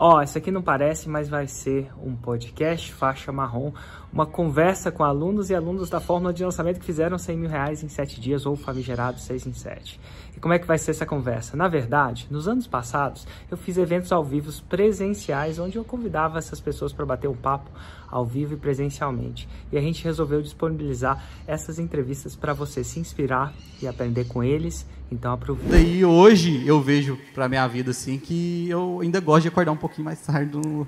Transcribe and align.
Ó, 0.00 0.18
oh, 0.18 0.22
isso 0.22 0.38
aqui 0.38 0.52
não 0.52 0.62
parece, 0.62 1.08
mas 1.08 1.28
vai 1.28 1.48
ser 1.48 1.90
um 2.00 2.14
podcast 2.14 2.94
faixa 2.94 3.32
marrom, 3.32 3.72
uma 4.12 4.24
conversa 4.24 4.92
com 4.92 5.02
alunos 5.02 5.50
e 5.50 5.56
alunos 5.56 5.90
da 5.90 5.98
fórmula 5.98 6.32
de 6.32 6.44
lançamento 6.44 6.78
que 6.78 6.86
fizeram 6.86 7.18
100 7.18 7.36
mil 7.36 7.50
reais 7.50 7.82
em 7.82 7.88
7 7.88 8.20
dias 8.20 8.46
ou 8.46 8.54
famigerado 8.54 9.18
6 9.18 9.48
em 9.48 9.52
7. 9.52 10.00
E 10.36 10.38
como 10.38 10.54
é 10.54 10.58
que 10.60 10.68
vai 10.68 10.78
ser 10.78 10.92
essa 10.92 11.04
conversa? 11.04 11.56
Na 11.56 11.66
verdade, 11.66 12.28
nos 12.30 12.46
anos 12.46 12.64
passados, 12.64 13.26
eu 13.50 13.56
fiz 13.56 13.76
eventos 13.76 14.12
ao 14.12 14.22
vivo 14.22 14.52
presenciais, 14.68 15.58
onde 15.58 15.76
eu 15.76 15.84
convidava 15.84 16.38
essas 16.38 16.60
pessoas 16.60 16.92
para 16.92 17.04
bater 17.04 17.26
um 17.26 17.34
papo 17.34 17.68
ao 18.10 18.24
vivo 18.24 18.54
e 18.54 18.56
presencialmente. 18.56 19.48
E 19.70 19.78
a 19.78 19.80
gente 19.80 20.02
resolveu 20.04 20.40
disponibilizar 20.42 21.22
essas 21.46 21.78
entrevistas 21.78 22.34
para 22.34 22.52
você 22.52 22.82
se 22.82 22.98
inspirar 22.98 23.52
e 23.80 23.86
aprender 23.86 24.24
com 24.26 24.42
eles. 24.42 24.86
Então 25.10 25.32
aproveita. 25.32 25.78
E 25.78 26.04
hoje 26.04 26.66
eu 26.66 26.80
vejo 26.80 27.18
para 27.34 27.48
minha 27.48 27.66
vida 27.66 27.90
assim 27.90 28.18
que 28.18 28.68
eu 28.68 29.00
ainda 29.00 29.20
gosto 29.20 29.42
de 29.42 29.48
acordar 29.48 29.72
um 29.72 29.76
pouquinho 29.76 30.04
mais 30.04 30.20
tarde. 30.20 30.56
No... 30.56 30.86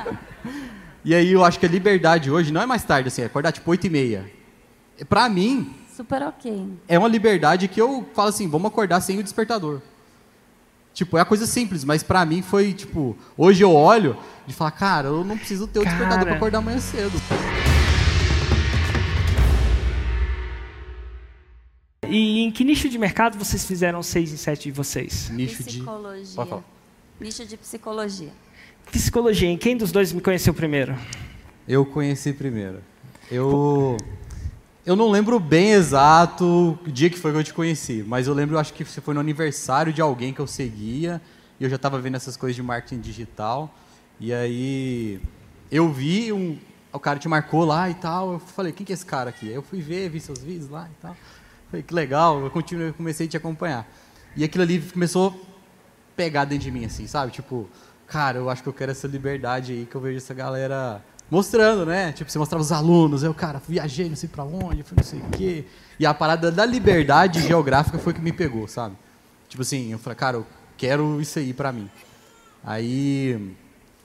e 1.04 1.14
aí 1.14 1.32
eu 1.32 1.44
acho 1.44 1.58
que 1.58 1.66
a 1.66 1.68
liberdade 1.68 2.30
hoje 2.30 2.52
não 2.52 2.62
é 2.62 2.66
mais 2.66 2.84
tarde 2.84 3.08
assim, 3.08 3.22
é 3.22 3.26
acordar 3.26 3.52
tipo 3.52 3.70
8 3.70 3.86
e 3.86 3.90
meia. 3.90 4.30
Para 5.08 5.28
mim, 5.28 5.74
super 5.94 6.22
ok. 6.22 6.66
É 6.88 6.98
uma 6.98 7.08
liberdade 7.08 7.68
que 7.68 7.80
eu 7.80 8.06
falo 8.14 8.28
assim, 8.28 8.48
vamos 8.48 8.70
acordar 8.70 9.00
sem 9.00 9.18
o 9.18 9.22
despertador. 9.22 9.80
Tipo, 10.92 11.16
é 11.16 11.20
a 11.20 11.24
coisa 11.24 11.46
simples, 11.46 11.84
mas 11.84 12.02
para 12.02 12.24
mim 12.26 12.42
foi, 12.42 12.72
tipo, 12.72 13.16
hoje 13.36 13.62
eu 13.62 13.72
olho 13.72 14.16
e 14.46 14.52
falo, 14.52 14.72
cara, 14.72 15.08
eu 15.08 15.24
não 15.24 15.38
preciso 15.38 15.66
ter 15.66 15.78
o 15.78 15.84
cara... 15.84 15.96
despertador 15.96 16.26
para 16.26 16.36
acordar 16.36 16.58
amanhã 16.58 16.80
cedo. 16.80 17.12
E 22.08 22.40
em 22.40 22.50
que 22.50 22.64
nicho 22.64 22.88
de 22.88 22.98
mercado 22.98 23.38
vocês 23.38 23.64
fizeram 23.64 24.02
6 24.02 24.32
em 24.32 24.36
7 24.36 24.64
de 24.64 24.72
vocês? 24.72 25.30
Nicho 25.30 25.62
psicologia. 25.62 26.18
de... 26.18 26.26
Psicologia. 26.26 26.64
Nicho 27.20 27.46
de 27.46 27.56
psicologia. 27.56 28.32
Psicologia. 28.90 29.48
Em 29.48 29.56
quem 29.56 29.76
dos 29.76 29.92
dois 29.92 30.12
me 30.12 30.20
conheceu 30.20 30.52
primeiro? 30.52 30.96
Eu 31.68 31.86
conheci 31.86 32.32
primeiro. 32.32 32.80
Eu... 33.30 33.96
Eu 34.84 34.96
não 34.96 35.10
lembro 35.10 35.38
bem 35.38 35.72
exato 35.72 36.78
o 36.86 36.90
dia 36.90 37.10
que 37.10 37.18
foi 37.18 37.32
que 37.32 37.38
eu 37.38 37.44
te 37.44 37.52
conheci, 37.52 38.02
mas 38.06 38.26
eu 38.26 38.32
lembro, 38.32 38.58
acho 38.58 38.72
que 38.72 38.82
você 38.82 38.98
foi 38.98 39.12
no 39.12 39.20
aniversário 39.20 39.92
de 39.92 40.00
alguém 40.00 40.32
que 40.32 40.40
eu 40.40 40.46
seguia, 40.46 41.20
e 41.58 41.64
eu 41.64 41.68
já 41.68 41.76
estava 41.76 42.00
vendo 42.00 42.14
essas 42.14 42.34
coisas 42.34 42.56
de 42.56 42.62
marketing 42.62 42.98
digital, 42.98 43.74
e 44.18 44.32
aí 44.32 45.20
eu 45.70 45.92
vi, 45.92 46.32
um, 46.32 46.58
o 46.90 46.98
cara 46.98 47.18
te 47.18 47.28
marcou 47.28 47.66
lá 47.66 47.90
e 47.90 47.94
tal, 47.94 48.32
eu 48.32 48.38
falei, 48.38 48.72
quem 48.72 48.86
que 48.86 48.90
é 48.90 48.94
esse 48.94 49.04
cara 49.04 49.28
aqui? 49.28 49.50
Aí 49.50 49.54
eu 49.54 49.62
fui 49.62 49.82
ver, 49.82 50.08
vi 50.08 50.18
seus 50.18 50.38
vídeos 50.38 50.70
lá 50.70 50.88
e 50.90 51.02
tal, 51.02 51.14
falei, 51.70 51.82
que 51.82 51.92
legal, 51.92 52.40
eu 52.40 52.50
continuei, 52.50 52.90
comecei 52.92 53.26
a 53.26 53.28
te 53.28 53.36
acompanhar. 53.36 53.86
E 54.34 54.42
aquilo 54.42 54.64
ali 54.64 54.80
começou 54.80 55.28
a 55.28 55.32
pegar 56.16 56.46
dentro 56.46 56.64
de 56.64 56.70
mim, 56.70 56.86
assim, 56.86 57.06
sabe? 57.06 57.32
Tipo, 57.32 57.68
cara, 58.06 58.38
eu 58.38 58.48
acho 58.48 58.62
que 58.62 58.68
eu 58.70 58.72
quero 58.72 58.92
essa 58.92 59.06
liberdade 59.06 59.72
aí, 59.72 59.84
que 59.84 59.94
eu 59.94 60.00
vejo 60.00 60.16
essa 60.16 60.32
galera 60.32 61.04
mostrando, 61.30 61.86
né? 61.86 62.12
Tipo, 62.12 62.30
você 62.30 62.38
mostrava 62.38 62.62
os 62.62 62.72
alunos, 62.72 63.22
eu, 63.22 63.32
cara, 63.32 63.60
viajei, 63.66 64.08
não 64.08 64.16
sei 64.16 64.28
para 64.28 64.44
onde, 64.44 64.82
fui 64.82 64.96
não 64.96 65.04
sei 65.04 65.20
o 65.20 65.30
quê. 65.30 65.64
E 65.98 66.04
a 66.04 66.12
parada 66.12 66.50
da 66.50 66.66
liberdade 66.66 67.40
geográfica 67.42 67.98
foi 67.98 68.12
que 68.12 68.20
me 68.20 68.32
pegou, 68.32 68.66
sabe? 68.66 68.96
Tipo 69.48 69.62
assim, 69.62 69.92
eu 69.92 69.98
falei, 69.98 70.16
cara, 70.16 70.36
eu 70.38 70.46
quero 70.76 71.20
isso 71.20 71.38
aí 71.38 71.52
para 71.52 71.72
mim. 71.72 71.88
Aí, 72.64 73.54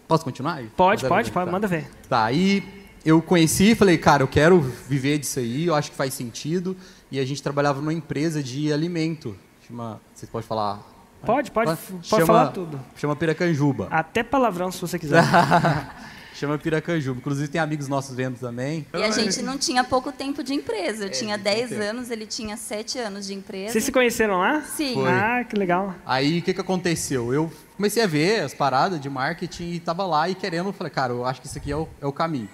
posso 0.08 0.24
continuar? 0.24 0.62
Pode, 0.76 1.06
pode, 1.08 1.32
pode, 1.32 1.32
tá. 1.32 1.52
manda 1.52 1.68
ver. 1.68 1.90
Tá, 2.08 2.26
aí 2.26 2.64
eu 3.04 3.22
conheci 3.22 3.72
e 3.72 3.76
falei, 3.76 3.98
cara, 3.98 4.24
eu 4.24 4.28
quero 4.28 4.60
viver 4.60 5.18
disso 5.18 5.40
aí, 5.40 5.66
eu 5.66 5.76
acho 5.76 5.92
que 5.92 5.98
faz 5.98 6.14
sentido. 6.14 6.76
E 7.12 7.20
a 7.20 7.26
gente 7.26 7.42
trabalhava 7.42 7.80
numa 7.80 7.94
empresa 7.94 8.42
de 8.42 8.72
alimento. 8.74 9.36
Chama, 9.68 10.00
você 10.14 10.28
pode 10.28 10.46
falar 10.46 10.96
Pode, 11.26 11.50
pode, 11.50 11.76
pode 11.76 12.08
chama, 12.08 12.26
falar 12.26 12.48
tudo. 12.50 12.80
Chama 12.96 13.16
Piracanjuba. 13.16 13.88
Até 13.90 14.22
palavrão, 14.22 14.72
se 14.72 14.80
você 14.80 15.00
quiser. 15.00 15.24
Chama 16.36 16.58
Piracanjuba. 16.58 17.18
Inclusive 17.20 17.48
tem 17.48 17.62
amigos 17.62 17.88
nossos 17.88 18.14
vendo 18.14 18.38
também. 18.38 18.86
E 18.94 19.02
a 19.02 19.10
gente 19.10 19.42
não 19.42 19.58
tinha 19.58 19.86
pouco 19.86 20.12
tempo 20.12 20.44
de 20.44 20.54
empresa. 20.54 21.06
Eu 21.06 21.08
é, 21.08 21.12
tinha 21.12 21.38
10 21.38 21.72
anos, 21.72 22.12
ele 22.12 22.26
tinha 22.26 22.58
7 22.58 23.00
anos 23.00 23.26
de 23.26 23.34
empresa. 23.34 23.72
Vocês 23.72 23.86
se 23.86 23.92
conheceram 23.92 24.40
lá? 24.40 24.62
Sim. 24.62 24.96
Foi. 24.96 25.10
Ah, 25.10 25.46
que 25.48 25.56
legal. 25.56 25.96
Aí 26.06 26.40
o 26.40 26.42
que, 26.42 26.54
que 26.54 26.60
aconteceu? 26.60 27.34
Eu 27.34 27.50
comecei 27.78 28.04
a 28.04 28.08
ver 28.08 28.42
as 28.42 28.54
paradas 28.54 29.00
de 29.00 29.10
marketing 29.10 29.64
e 29.64 29.78
estava 29.78 30.06
lá 30.06 30.30
e 30.30 30.36
querendo, 30.36 30.74
falei, 30.74 30.92
cara, 30.92 31.14
eu 31.14 31.26
acho 31.26 31.40
que 31.40 31.48
isso 31.48 31.58
aqui 31.58 31.72
é 31.72 31.78
o, 31.78 31.88
é 32.02 32.06
o 32.06 32.12
caminho. 32.12 32.50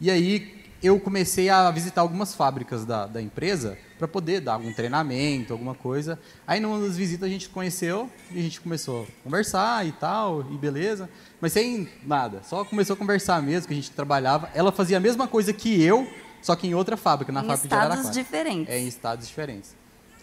E 0.00 0.08
aí 0.08 0.64
eu 0.80 1.00
comecei 1.00 1.48
a 1.48 1.68
visitar 1.72 2.02
algumas 2.02 2.32
fábricas 2.32 2.84
da, 2.84 3.06
da 3.06 3.20
empresa 3.20 3.76
para 3.98 4.06
poder 4.06 4.40
dar 4.40 4.54
algum 4.54 4.72
treinamento, 4.72 5.52
alguma 5.52 5.74
coisa. 5.74 6.18
Aí 6.46 6.60
numa 6.60 6.78
das 6.80 6.96
visitas 6.96 7.28
a 7.28 7.32
gente 7.32 7.48
conheceu 7.48 8.10
e 8.30 8.38
a 8.38 8.42
gente 8.42 8.60
começou 8.60 9.04
a 9.04 9.22
conversar 9.24 9.86
e 9.86 9.92
tal, 9.92 10.42
e 10.52 10.56
beleza. 10.56 11.08
Mas 11.40 11.52
sem 11.52 11.88
nada, 12.04 12.42
só 12.42 12.64
começou 12.64 12.94
a 12.94 12.96
conversar 12.96 13.42
mesmo, 13.42 13.68
que 13.68 13.72
a 13.72 13.76
gente 13.76 13.90
trabalhava. 13.90 14.50
Ela 14.54 14.72
fazia 14.72 14.96
a 14.96 15.00
mesma 15.00 15.26
coisa 15.26 15.52
que 15.52 15.82
eu, 15.82 16.06
só 16.42 16.54
que 16.54 16.66
em 16.66 16.74
outra 16.74 16.96
fábrica, 16.96 17.32
na 17.32 17.42
em 17.42 17.46
fábrica 17.46 17.68
de 17.68 17.74
Araraquara. 17.74 18.00
estados 18.00 18.16
diferentes. 18.16 18.74
É, 18.74 18.78
em 18.78 18.86
estados 18.86 19.26
diferentes. 19.26 19.76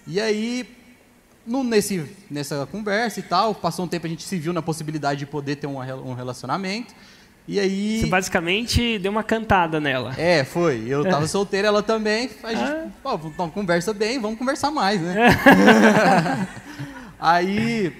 E 0.06 0.20
aí, 0.20 0.70
no, 1.46 1.64
nesse, 1.64 2.10
nessa 2.30 2.66
conversa 2.66 3.20
e 3.20 3.24
tal, 3.24 3.56
passou 3.56 3.86
um 3.86 3.88
tempo 3.88 4.06
a 4.06 4.10
gente 4.10 4.24
se 4.24 4.38
viu 4.38 4.54
na 4.54 4.62
possibilidade 4.62 5.20
de 5.20 5.26
poder 5.26 5.56
ter 5.56 5.68
um, 5.68 5.78
um 5.78 6.14
relacionamento. 6.14 6.94
E 7.48 7.60
aí. 7.60 8.00
Você 8.00 8.08
basicamente 8.08 8.98
deu 9.00 9.12
uma 9.12 9.24
cantada 9.24 9.80
nela. 9.80 10.14
É, 10.18 10.44
foi. 10.44 10.86
Eu 10.88 11.04
tava 11.10 11.28
solteira, 11.28 11.68
ela 11.68 11.84
também. 11.84 12.30
A 12.44 12.54
gente, 12.54 12.64
ah. 12.64 12.88
pô, 13.02 13.20
então, 13.26 13.50
conversa 13.50 13.94
bem, 13.94 14.20
vamos 14.20 14.40
conversar 14.40 14.72
mais, 14.72 15.02
né? 15.02 15.30
aí, 17.20 17.94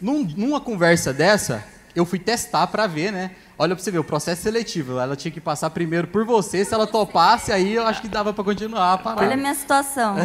num, 0.00 0.24
numa 0.36 0.60
conversa 0.60 1.12
dessa, 1.12 1.64
eu 1.94 2.04
fui 2.04 2.18
testar 2.18 2.66
para 2.66 2.86
ver, 2.86 3.12
né? 3.12 3.30
Olha 3.58 3.74
para 3.74 3.84
você 3.84 3.90
ver, 3.90 3.98
o 3.98 4.04
processo 4.04 4.42
seletivo. 4.42 4.98
Ela 4.98 5.14
tinha 5.14 5.30
que 5.30 5.40
passar 5.40 5.70
primeiro 5.70 6.08
por 6.08 6.24
você. 6.24 6.64
Se 6.64 6.74
ela 6.74 6.86
topasse, 6.86 7.52
aí 7.52 7.74
eu 7.74 7.86
acho 7.86 8.00
que 8.00 8.08
dava 8.08 8.32
para 8.32 8.42
continuar 8.42 8.94
a 8.94 8.98
parada. 8.98 9.22
Olha 9.22 9.34
a 9.34 9.36
minha 9.36 9.54
situação. 9.54 10.16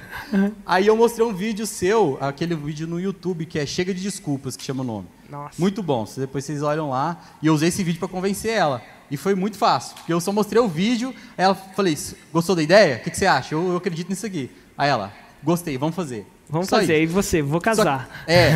aí 0.66 0.86
eu 0.86 0.96
mostrei 0.96 1.26
um 1.26 1.34
vídeo 1.34 1.66
seu, 1.66 2.18
aquele 2.20 2.54
vídeo 2.54 2.86
no 2.86 2.98
YouTube 2.98 3.46
que 3.46 3.58
é 3.58 3.66
Chega 3.66 3.92
de 3.92 4.02
Desculpas, 4.02 4.56
que 4.56 4.64
chama 4.64 4.82
o 4.82 4.86
nome. 4.86 5.08
Nossa. 5.28 5.54
Muito 5.58 5.82
bom. 5.82 6.06
Depois 6.16 6.44
vocês 6.44 6.62
olham 6.62 6.90
lá. 6.90 7.20
E 7.40 7.46
eu 7.46 7.54
usei 7.54 7.68
esse 7.68 7.82
vídeo 7.82 7.98
para 7.98 8.08
convencer 8.08 8.52
ela. 8.52 8.82
E 9.10 9.16
foi 9.16 9.34
muito 9.34 9.58
fácil, 9.58 9.94
porque 9.96 10.12
eu 10.12 10.20
só 10.20 10.32
mostrei 10.32 10.60
o 10.60 10.68
vídeo. 10.68 11.14
Aí 11.36 11.44
ela 11.44 11.54
falei: 11.54 11.96
Gostou 12.32 12.56
da 12.56 12.62
ideia? 12.62 12.96
O 12.96 13.00
que, 13.00 13.10
que 13.10 13.16
você 13.16 13.26
acha? 13.26 13.54
Eu, 13.54 13.68
eu 13.72 13.76
acredito 13.76 14.08
nisso 14.08 14.24
aqui. 14.24 14.50
Aí 14.76 14.88
ela: 14.88 15.12
Gostei, 15.42 15.76
vamos 15.76 15.94
fazer. 15.94 16.26
Vamos 16.48 16.68
Só 16.68 16.76
fazer. 16.76 16.98
Isso. 16.98 17.02
E 17.04 17.14
você? 17.14 17.42
Vou 17.42 17.60
casar. 17.60 18.08
Só... 18.08 18.32
É. 18.32 18.52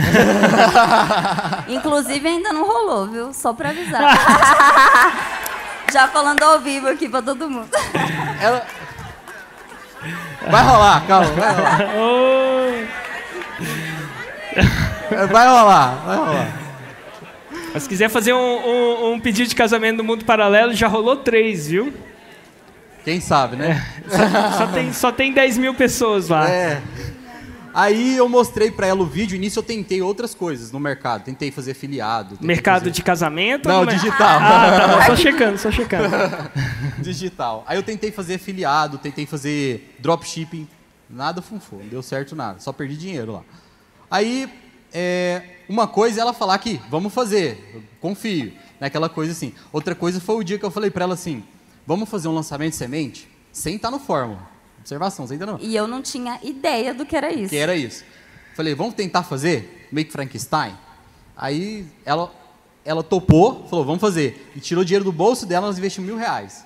Inclusive 1.73 2.29
ainda 2.29 2.53
não 2.53 2.67
rolou, 2.67 3.07
viu? 3.07 3.33
Só 3.33 3.53
para 3.53 3.71
avisar. 3.71 4.03
Já 5.93 6.09
falando 6.09 6.43
ao 6.43 6.61
vivo 6.61 6.89
aqui 6.89 7.09
para 7.09 7.23
todo 7.23 7.49
mundo. 7.49 7.69
Ela... 8.41 8.67
Vai 10.51 10.63
rolar, 10.63 11.07
calma, 11.07 11.27
vai 11.33 11.55
rolar. 11.55 11.79
Vai 15.31 15.47
rolar, 15.49 15.95
vai 16.05 16.17
rolar. 16.17 16.67
Mas 17.73 17.83
se 17.83 17.89
quiser 17.89 18.09
fazer 18.09 18.33
um, 18.33 18.39
um, 18.39 19.13
um, 19.13 19.21
pedido 19.21 19.49
de 19.49 19.55
casamento 19.55 19.99
no 19.99 20.05
mundo 20.05 20.25
paralelo, 20.25 20.73
já 20.73 20.89
rolou 20.89 21.17
três, 21.17 21.69
viu? 21.69 21.93
Quem 23.05 23.21
sabe, 23.21 23.57
né? 23.57 23.85
É, 24.11 24.17
só, 24.17 24.59
só, 24.59 24.67
tem, 24.67 24.93
só 24.93 25.13
tem 25.13 25.33
10 25.33 25.59
mil 25.59 25.75
pessoas 25.75 26.29
lá. 26.29 26.49
É. 26.49 26.81
Aí 27.77 28.17
eu 28.17 28.27
mostrei 28.27 28.71
para 28.71 28.87
ela 28.87 29.03
o 29.03 29.05
vídeo, 29.05 29.37
e 29.37 29.39
nisso 29.39 29.59
eu 29.59 29.63
tentei 29.63 30.01
outras 30.01 30.35
coisas 30.35 30.73
no 30.73 30.81
mercado. 30.81 31.25
Tentei 31.25 31.51
fazer 31.51 31.75
filiado. 31.75 32.39
Mercado 32.41 32.85
fazer... 32.85 32.91
de 32.91 33.03
casamento? 33.03 33.69
Não, 33.69 33.85
digital. 33.85 34.39
Ah, 34.41 34.99
tá 34.99 35.07
só 35.09 35.17
checando, 35.17 35.59
só 35.59 35.71
checando. 35.71 36.09
digital. 37.01 37.63
Aí 37.67 37.77
eu 37.77 37.83
tentei 37.83 38.11
fazer 38.11 38.37
afiliado, 38.37 38.97
tentei 38.97 39.27
fazer 39.27 39.95
dropshipping. 39.99 40.67
Nada 41.11 41.43
funfou, 41.43 41.81
não 41.81 41.89
deu 41.89 42.03
certo 42.03 42.35
nada. 42.35 42.61
Só 42.61 42.73
perdi 42.73 42.97
dinheiro 42.97 43.33
lá. 43.33 43.43
Aí 44.11 44.51
é, 44.91 45.43
uma 45.69 45.87
coisa 45.87 46.19
é 46.19 46.23
ela 46.23 46.33
falar 46.33 46.57
que 46.57 46.81
vamos 46.89 47.13
fazer, 47.13 47.85
confio, 48.01 48.55
naquela 48.81 49.11
coisa 49.11 49.33
assim. 49.33 49.53
Outra 49.71 49.95
coisa 49.95 50.19
foi 50.19 50.37
o 50.37 50.43
dia 50.43 50.59
que 50.59 50.65
eu 50.65 50.71
falei 50.71 50.91
para 50.91 51.05
ela 51.05 51.13
assim, 51.13 51.45
vamos 51.87 52.09
fazer 52.09 52.27
um 52.27 52.35
lançamento 52.35 52.71
de 52.71 52.77
semente 52.77 53.29
sem 53.53 53.77
estar 53.77 53.91
tá 53.91 53.93
no 53.93 54.03
fórmula. 54.03 54.56
Observação, 54.87 55.27
você 55.27 55.33
ainda 55.33 55.47
não. 55.47 55.59
E 55.59 55.75
eu 55.75 55.89
não 55.89 56.01
tinha 56.01 56.39
ideia 56.45 56.95
do 56.95 57.05
que 57.05 57.17
era 57.17 57.33
isso. 57.33 57.51
Que 57.51 57.57
era 57.57 57.75
isso. 57.75 58.05
Falei, 58.55 58.73
vamos 58.73 58.95
tentar 58.95 59.25
fazer 59.25 59.89
meio 59.91 60.07
que 60.07 60.13
Frankenstein. 60.13 60.77
Aí 61.37 61.85
ela, 62.05 62.33
ela 62.85 63.03
topou, 63.03 63.67
falou, 63.69 63.85
vamos 63.85 64.01
fazer. 64.01 64.49
E 64.55 64.61
tirou 64.61 64.85
dinheiro 64.85 65.05
do 65.05 65.11
bolso 65.11 65.45
dela, 65.45 65.67
nós 65.67 65.77
investimos 65.77 66.09
mil 66.09 66.17
reais. 66.17 66.65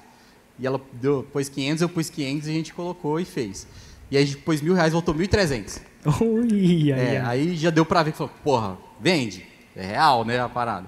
E 0.59 0.67
ela 0.67 0.79
deu, 0.93 1.27
pôs 1.33 1.49
500, 1.49 1.81
eu 1.81 1.89
pus 1.89 2.11
500 2.11 2.47
e 2.47 2.51
a 2.51 2.55
gente 2.55 2.75
colocou 2.75 3.19
e 3.19 3.25
fez. 3.25 3.67
E 4.11 4.19
aí 4.19 4.23
a 4.23 4.27
gente 4.27 4.37
pôs 4.37 4.61
mil 4.61 4.75
reais, 4.75 4.93
voltou 4.93 5.15
1.300. 5.15 5.81
Ui, 6.21 6.93
é, 6.93 7.23
aí 7.23 7.57
já 7.57 7.71
deu 7.71 7.87
pra 7.87 8.03
ver 8.03 8.13
que 8.13 8.19
falou, 8.19 8.35
porra, 8.45 8.77
vende. 9.01 9.47
É 9.75 9.87
real, 9.87 10.27
né, 10.27 10.39
a 10.39 10.49
parada. 10.49 10.87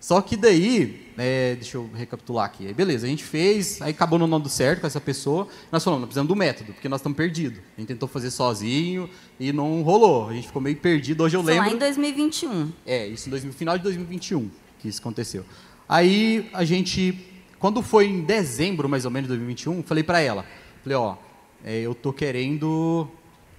Só 0.00 0.20
que 0.22 0.34
daí, 0.34 1.12
é, 1.18 1.54
deixa 1.56 1.76
eu 1.76 1.88
recapitular 1.94 2.46
aqui. 2.46 2.66
Aí, 2.66 2.72
beleza, 2.72 3.06
a 3.06 3.08
gente 3.08 3.22
fez, 3.22 3.80
aí 3.82 3.90
acabou 3.90 4.18
não 4.18 4.28
dando 4.28 4.48
certo 4.48 4.80
com 4.80 4.86
essa 4.86 5.00
pessoa. 5.00 5.46
Nós 5.70 5.84
falamos, 5.84 6.00
nós 6.00 6.08
precisamos 6.08 6.28
do 6.28 6.34
método, 6.34 6.72
porque 6.72 6.88
nós 6.88 7.00
estamos 7.00 7.16
perdidos. 7.16 7.58
A 7.76 7.80
gente 7.80 7.88
tentou 7.88 8.08
fazer 8.08 8.30
sozinho 8.30 9.08
e 9.38 9.52
não 9.52 9.82
rolou. 9.82 10.30
A 10.30 10.32
gente 10.32 10.46
ficou 10.46 10.62
meio 10.62 10.76
perdido. 10.76 11.22
Hoje 11.22 11.36
eu 11.36 11.42
lembro. 11.42 11.66
lá 11.66 11.70
em 11.70 11.76
2021. 11.76 12.72
É, 12.86 13.06
isso 13.06 13.28
em 13.28 13.30
2000, 13.30 13.52
final 13.52 13.76
de 13.76 13.84
2021 13.84 14.50
que 14.80 14.88
isso 14.88 15.00
aconteceu. 15.00 15.44
Aí 15.88 16.48
a 16.52 16.64
gente, 16.64 17.14
quando 17.58 17.82
foi 17.82 18.06
em 18.06 18.22
dezembro 18.22 18.88
mais 18.88 19.04
ou 19.04 19.10
menos 19.10 19.28
de 19.28 19.36
2021, 19.36 19.82
falei 19.82 20.02
para 20.02 20.20
ela, 20.20 20.44
falei, 20.82 20.96
ó, 20.96 21.16
é, 21.64 21.80
eu 21.80 21.94
tô 21.94 22.12
querendo 22.12 23.06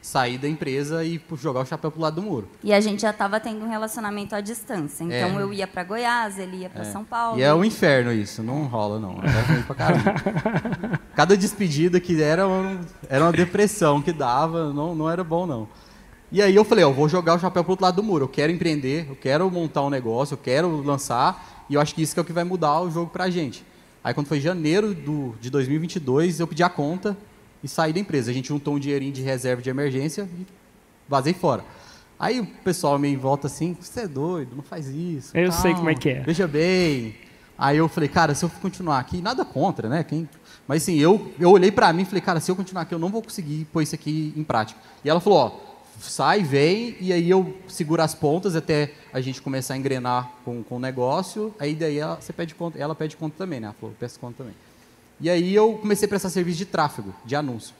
sair 0.01 0.37
da 0.39 0.47
empresa 0.49 1.03
e 1.05 1.21
jogar 1.37 1.59
o 1.61 1.65
chapéu 1.65 1.91
pro 1.91 2.01
lado 2.01 2.15
do 2.15 2.23
muro. 2.23 2.49
E 2.63 2.73
a 2.73 2.81
gente 2.81 3.01
já 3.03 3.11
estava 3.11 3.39
tendo 3.39 3.63
um 3.63 3.69
relacionamento 3.69 4.33
à 4.35 4.41
distância. 4.41 5.03
Então 5.03 5.39
É. 5.39 5.43
eu 5.43 5.53
ia 5.53 5.67
para 5.67 5.83
Goiás, 5.83 6.39
ele 6.39 6.57
ia 6.57 6.69
para 6.69 6.83
São 6.85 7.03
Paulo. 7.03 7.39
E 7.39 7.43
é 7.43 7.53
um 7.53 7.63
inferno 7.63 8.11
isso, 8.11 8.41
não 8.41 8.63
rola 8.65 8.99
não. 8.99 9.19
É. 9.21 11.01
Cada 11.15 11.37
despedida 11.37 11.99
que 11.99 12.21
era, 12.21 12.43
era 13.07 13.23
uma 13.23 13.31
depressão 13.31 14.01
que 14.01 14.11
dava, 14.11 14.73
não, 14.73 14.95
não 14.95 15.09
era 15.09 15.23
bom 15.23 15.45
não. 15.45 15.67
E 16.31 16.41
aí 16.41 16.55
eu 16.55 16.63
falei, 16.63 16.83
eu 16.83 16.93
vou 16.93 17.07
jogar 17.09 17.35
o 17.35 17.39
chapéu 17.39 17.63
pro 17.63 17.73
outro 17.73 17.85
lado 17.85 17.95
do 17.97 18.03
muro. 18.03 18.23
Eu 18.25 18.29
quero 18.29 18.51
empreender, 18.51 19.05
eu 19.09 19.15
quero 19.15 19.49
montar 19.51 19.81
um 19.83 19.89
negócio, 19.89 20.33
eu 20.33 20.37
quero 20.37 20.81
lançar, 20.81 21.65
e 21.69 21.73
eu 21.75 21.81
acho 21.81 21.93
que 21.93 22.01
isso 22.01 22.13
que 22.13 22.19
é 22.19 22.23
o 22.23 22.25
que 22.25 22.33
vai 22.33 22.43
mudar 22.45 22.81
o 22.81 22.89
jogo 22.89 23.11
pra 23.11 23.29
gente. 23.29 23.65
Aí 24.03 24.13
quando 24.13 24.27
foi 24.27 24.39
janeiro 24.39 24.95
do, 24.95 25.35
de 25.39 25.49
2022, 25.49 26.39
eu 26.39 26.47
pedi 26.47 26.63
a 26.63 26.69
conta 26.69 27.15
e 27.63 27.67
saí 27.67 27.93
da 27.93 27.99
empresa. 27.99 28.31
A 28.31 28.33
gente 28.33 28.47
juntou 28.49 28.75
um 28.75 28.79
dinheirinho 28.79 29.11
de 29.11 29.21
reserva 29.21 29.61
de 29.61 29.69
emergência 29.69 30.27
e 30.39 30.45
vazei 31.07 31.33
fora. 31.33 31.63
Aí 32.19 32.39
o 32.39 32.45
pessoal 32.45 32.99
me 32.99 33.15
volta 33.15 33.47
assim, 33.47 33.75
você 33.79 34.01
é 34.01 34.07
doido, 34.07 34.55
não 34.55 34.63
faz 34.63 34.87
isso. 34.87 35.35
Eu 35.35 35.51
sei 35.51 35.71
calma, 35.71 35.77
como 35.77 35.89
é 35.89 35.95
que 35.95 36.09
é. 36.09 36.19
Veja 36.21 36.47
bem. 36.47 37.15
Aí 37.57 37.77
eu 37.77 37.87
falei, 37.87 38.09
cara, 38.09 38.35
se 38.35 38.45
eu 38.45 38.49
continuar 38.61 38.99
aqui, 38.99 39.21
nada 39.21 39.43
contra, 39.43 39.89
né? 39.89 40.03
Quem... 40.03 40.29
Mas 40.67 40.83
assim, 40.83 40.97
eu, 40.97 41.31
eu 41.39 41.49
olhei 41.49 41.71
pra 41.71 41.91
mim 41.91 42.03
e 42.03 42.05
falei, 42.05 42.21
cara, 42.21 42.39
se 42.39 42.49
eu 42.49 42.55
continuar 42.55 42.83
aqui, 42.83 42.93
eu 42.93 42.99
não 42.99 43.09
vou 43.09 43.21
conseguir 43.21 43.65
pôr 43.65 43.81
isso 43.81 43.95
aqui 43.95 44.33
em 44.35 44.43
prática. 44.43 44.79
E 45.03 45.09
ela 45.09 45.19
falou, 45.19 45.39
ó, 45.39 45.71
sai, 45.99 46.43
vem, 46.43 46.95
e 46.99 47.11
aí 47.11 47.29
eu 47.29 47.55
seguro 47.67 48.01
as 48.01 48.15
pontas 48.15 48.55
até 48.55 48.93
a 49.11 49.19
gente 49.19 49.41
começar 49.41 49.73
a 49.73 49.77
engrenar 49.77 50.31
com, 50.45 50.63
com 50.63 50.77
o 50.77 50.79
negócio. 50.79 51.53
Aí 51.59 51.75
daí 51.75 51.97
ela, 51.97 52.15
você 52.15 52.31
pede 52.31 52.55
conta, 52.55 52.77
ela 52.77 52.95
pede 52.95 53.17
conta 53.17 53.35
também, 53.37 53.59
né? 53.59 53.67
Ela 53.67 53.75
falou, 53.79 53.95
peço 53.99 54.19
conta 54.19 54.37
também. 54.37 54.53
E 55.21 55.29
aí 55.29 55.53
eu 55.53 55.73
comecei 55.73 56.05
a 56.05 56.09
prestar 56.09 56.29
serviço 56.29 56.57
de 56.57 56.65
tráfego, 56.65 57.13
de 57.23 57.35
anúncio. 57.35 57.73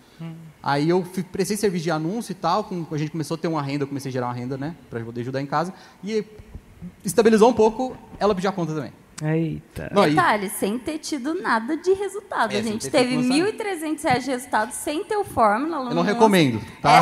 Aí 0.62 0.88
eu 0.90 1.04
fui, 1.04 1.24
prestei 1.24 1.58
serviço 1.58 1.84
de 1.86 1.90
anúncio 1.92 2.32
e 2.32 2.36
tal, 2.36 2.64
com, 2.64 2.86
a 2.92 2.98
gente 2.98 3.10
começou 3.10 3.34
a 3.34 3.38
ter 3.40 3.48
uma 3.48 3.62
renda, 3.64 3.84
eu 3.84 3.88
comecei 3.88 4.10
a 4.10 4.14
gerar 4.14 4.28
uma 4.28 4.34
renda, 4.34 4.56
né, 4.58 4.76
para 4.90 5.00
poder 5.00 5.22
ajudar 5.22 5.42
em 5.42 5.48
casa. 5.48 5.74
E 6.04 6.24
estabilizou 7.04 7.50
um 7.50 7.54
pouco, 7.54 7.98
ela 8.20 8.36
pediu 8.36 8.50
a 8.52 8.54
conta 8.54 8.74
também. 8.74 8.94
Eita. 9.24 9.92
Não, 9.94 10.04
Detalhe, 10.08 10.50
sem 10.50 10.78
ter 10.80 10.98
tido 11.00 11.34
nada 11.36 11.78
de 11.78 11.94
resultado. 11.94 12.54
É, 12.54 12.58
a 12.60 12.62
gente 12.62 12.90
teve 12.90 13.16
1.300 13.18 14.04
reais 14.04 14.24
de 14.24 14.32
resultado 14.32 14.72
sem 14.72 15.04
ter 15.04 15.16
o 15.16 15.24
fórmula. 15.24 15.90
eu 15.92 15.96
não 15.96 16.02
recomendo, 16.04 16.60
tá? 16.82 17.00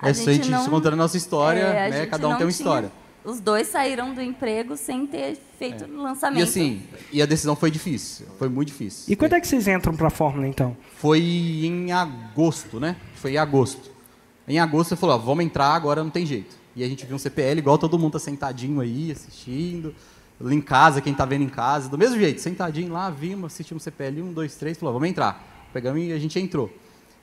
a 0.00 0.08
É, 0.08 0.14
só 0.14 0.30
a 0.30 0.32
gente 0.32 0.44
gente 0.44 0.50
não- 0.50 0.68
contando 0.68 0.94
a 0.94 0.96
nossa 0.96 1.16
história, 1.16 1.60
É, 1.60 1.86
a 1.86 1.90
né? 1.90 2.06
Cada 2.06 2.26
um 2.26 2.30
não 2.30 2.36
tem 2.38 2.46
uma 2.46 2.52
tinha- 2.52 2.60
história. 2.64 2.92
Os 3.24 3.38
dois 3.40 3.68
saíram 3.68 4.14
do 4.14 4.22
emprego 4.22 4.76
sem 4.76 5.06
ter 5.06 5.36
feito 5.58 5.84
o 5.84 6.02
lançamento. 6.02 6.40
E 6.40 6.42
assim, 6.42 6.82
e 7.12 7.20
a 7.20 7.26
decisão 7.26 7.54
foi 7.54 7.70
difícil, 7.70 8.26
foi 8.38 8.48
muito 8.48 8.68
difícil. 8.68 9.12
E 9.12 9.16
quando 9.16 9.34
é 9.34 9.40
que 9.40 9.46
vocês 9.46 9.68
entram 9.68 9.94
pra 9.94 10.08
Fórmula, 10.08 10.46
então? 10.46 10.76
Foi 10.96 11.20
em 11.20 11.92
agosto, 11.92 12.80
né? 12.80 12.96
Foi 13.16 13.32
em 13.32 13.36
agosto. 13.36 13.90
Em 14.48 14.58
agosto 14.58 14.90
você 14.90 14.96
falou, 14.96 15.16
ó, 15.16 15.18
vamos 15.18 15.44
entrar, 15.44 15.74
agora 15.74 16.02
não 16.02 16.10
tem 16.10 16.24
jeito. 16.24 16.56
E 16.74 16.82
a 16.82 16.88
gente 16.88 17.04
viu 17.04 17.14
um 17.14 17.18
CPL, 17.18 17.58
igual 17.58 17.76
todo 17.76 17.98
mundo 17.98 18.12
tá 18.12 18.18
sentadinho 18.18 18.80
aí, 18.80 19.12
assistindo. 19.12 19.94
Em 20.40 20.60
casa, 20.60 21.02
quem 21.02 21.12
tá 21.12 21.26
vendo 21.26 21.44
em 21.44 21.48
casa, 21.48 21.90
do 21.90 21.98
mesmo 21.98 22.18
jeito, 22.18 22.40
sentadinho 22.40 22.90
lá, 22.90 23.10
vimos, 23.10 23.52
assistimos 23.52 23.82
CPL, 23.82 24.22
um, 24.22 24.32
dois, 24.32 24.54
três, 24.54 24.78
falou, 24.78 24.94
vamos 24.94 25.08
entrar. 25.08 25.68
Pegamos 25.72 26.02
e 26.02 26.12
a 26.12 26.18
gente 26.18 26.38
entrou. 26.40 26.70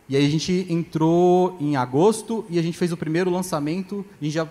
E 0.07 0.15
aí 0.15 0.25
a 0.25 0.29
gente 0.29 0.67
entrou 0.69 1.57
em 1.59 1.75
agosto 1.75 2.45
e 2.49 2.57
a 2.57 2.61
gente 2.61 2.77
fez 2.77 2.91
o 2.93 2.97
primeiro 2.97 3.29
lançamento, 3.29 4.05
a 4.21 4.23
gente 4.23 4.33
já 4.33 4.47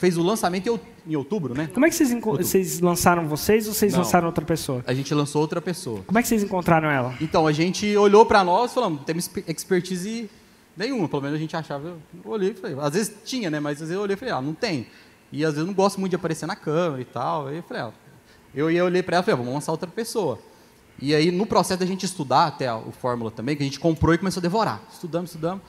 fez 0.00 0.16
o 0.16 0.22
lançamento 0.22 0.66
em 0.66 0.70
out- 0.70 0.84
em 1.06 1.14
outubro, 1.14 1.54
né? 1.54 1.68
Como 1.72 1.84
é 1.84 1.90
que 1.90 1.94
vocês, 1.94 2.10
vocês 2.10 2.80
lançaram 2.80 3.28
vocês 3.28 3.68
ou 3.68 3.74
vocês 3.74 3.92
Não. 3.92 4.00
lançaram 4.00 4.26
outra 4.26 4.44
pessoa? 4.44 4.82
A 4.86 4.94
gente 4.94 5.12
lançou 5.14 5.42
outra 5.42 5.60
pessoa. 5.60 6.00
Como 6.06 6.18
é 6.18 6.22
que 6.22 6.28
vocês 6.28 6.42
encontraram 6.42 6.90
ela? 6.90 7.14
Então, 7.20 7.46
a 7.46 7.52
gente 7.52 7.94
olhou 7.96 8.24
para 8.24 8.42
nós 8.42 8.70
e 8.70 8.74
falamos, 8.74 8.98
não 8.98 9.04
temos 9.04 9.24
exper- 9.26 9.44
expertise 9.46 10.30
nenhuma, 10.76 11.06
pelo 11.06 11.20
menos 11.22 11.36
a 11.36 11.38
gente 11.40 11.54
achava, 11.54 11.86
eu 12.24 12.30
olhei 12.30 12.50
e 12.50 12.54
falei, 12.54 12.76
às 12.80 12.94
vezes 12.94 13.14
tinha, 13.26 13.50
né, 13.50 13.60
mas 13.60 13.74
às 13.74 13.80
vezes 13.80 13.94
eu 13.94 14.00
olhei 14.00 14.14
e 14.14 14.18
falei, 14.18 14.32
ah, 14.34 14.40
não 14.40 14.54
tem. 14.54 14.86
E 15.30 15.44
às 15.44 15.50
vezes 15.52 15.60
eu 15.60 15.66
não 15.66 15.74
gosto 15.74 16.00
muito 16.00 16.10
de 16.10 16.16
aparecer 16.16 16.46
na 16.46 16.56
câmera 16.56 17.02
e 17.02 17.04
tal, 17.04 17.48
aí 17.48 17.56
eu 17.58 17.62
falei, 17.62 17.82
ah, 17.82 17.92
eu 18.54 18.70
ia 18.70 18.82
olhei 18.84 19.02
para 19.02 19.16
ela 19.16 19.22
e 19.22 19.24
falei, 19.26 19.34
ah, 19.34 19.38
vamos 19.44 19.54
lançar 19.54 19.70
outra 19.72 19.88
pessoa. 19.90 20.38
E 21.02 21.14
aí, 21.14 21.30
no 21.30 21.44
processo 21.46 21.78
da 21.80 21.86
gente 21.86 22.04
estudar 22.06 22.46
até 22.46 22.68
a- 22.68 22.76
o 22.76 22.90
Fórmula 22.92 23.30
também, 23.30 23.54
que 23.56 23.62
a 23.62 23.66
gente 23.66 23.78
comprou 23.78 24.14
e 24.14 24.18
começou 24.18 24.40
a 24.40 24.42
devorar, 24.42 24.82
estudamos, 24.92 25.30
estudamos, 25.30 25.62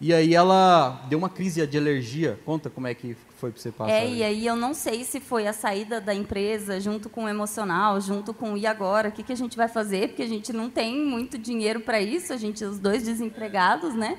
e 0.00 0.14
aí 0.14 0.34
ela 0.34 1.04
deu 1.08 1.18
uma 1.18 1.28
crise 1.28 1.66
de 1.66 1.76
alergia, 1.76 2.38
conta 2.44 2.70
como 2.70 2.86
é 2.86 2.94
que 2.94 3.16
foi 3.36 3.50
para 3.50 3.60
você 3.60 3.72
passar. 3.72 3.90
É, 3.90 4.08
e 4.08 4.22
aí 4.22 4.46
eu 4.46 4.54
não 4.54 4.72
sei 4.72 5.02
se 5.04 5.18
foi 5.18 5.46
a 5.48 5.52
saída 5.52 6.00
da 6.00 6.14
empresa 6.14 6.80
junto 6.80 7.08
com 7.08 7.24
o 7.24 7.28
emocional, 7.28 8.00
junto 8.00 8.32
com 8.32 8.52
o 8.52 8.56
e 8.56 8.66
agora, 8.66 9.08
o 9.08 9.12
que, 9.12 9.24
que 9.24 9.32
a 9.32 9.36
gente 9.36 9.56
vai 9.56 9.66
fazer? 9.66 10.08
Porque 10.08 10.22
a 10.22 10.28
gente 10.28 10.52
não 10.52 10.70
tem 10.70 11.04
muito 11.04 11.36
dinheiro 11.36 11.80
para 11.80 12.00
isso, 12.00 12.32
a 12.32 12.36
gente, 12.36 12.64
os 12.64 12.78
dois 12.78 13.02
desempregados, 13.02 13.94
né? 13.94 14.18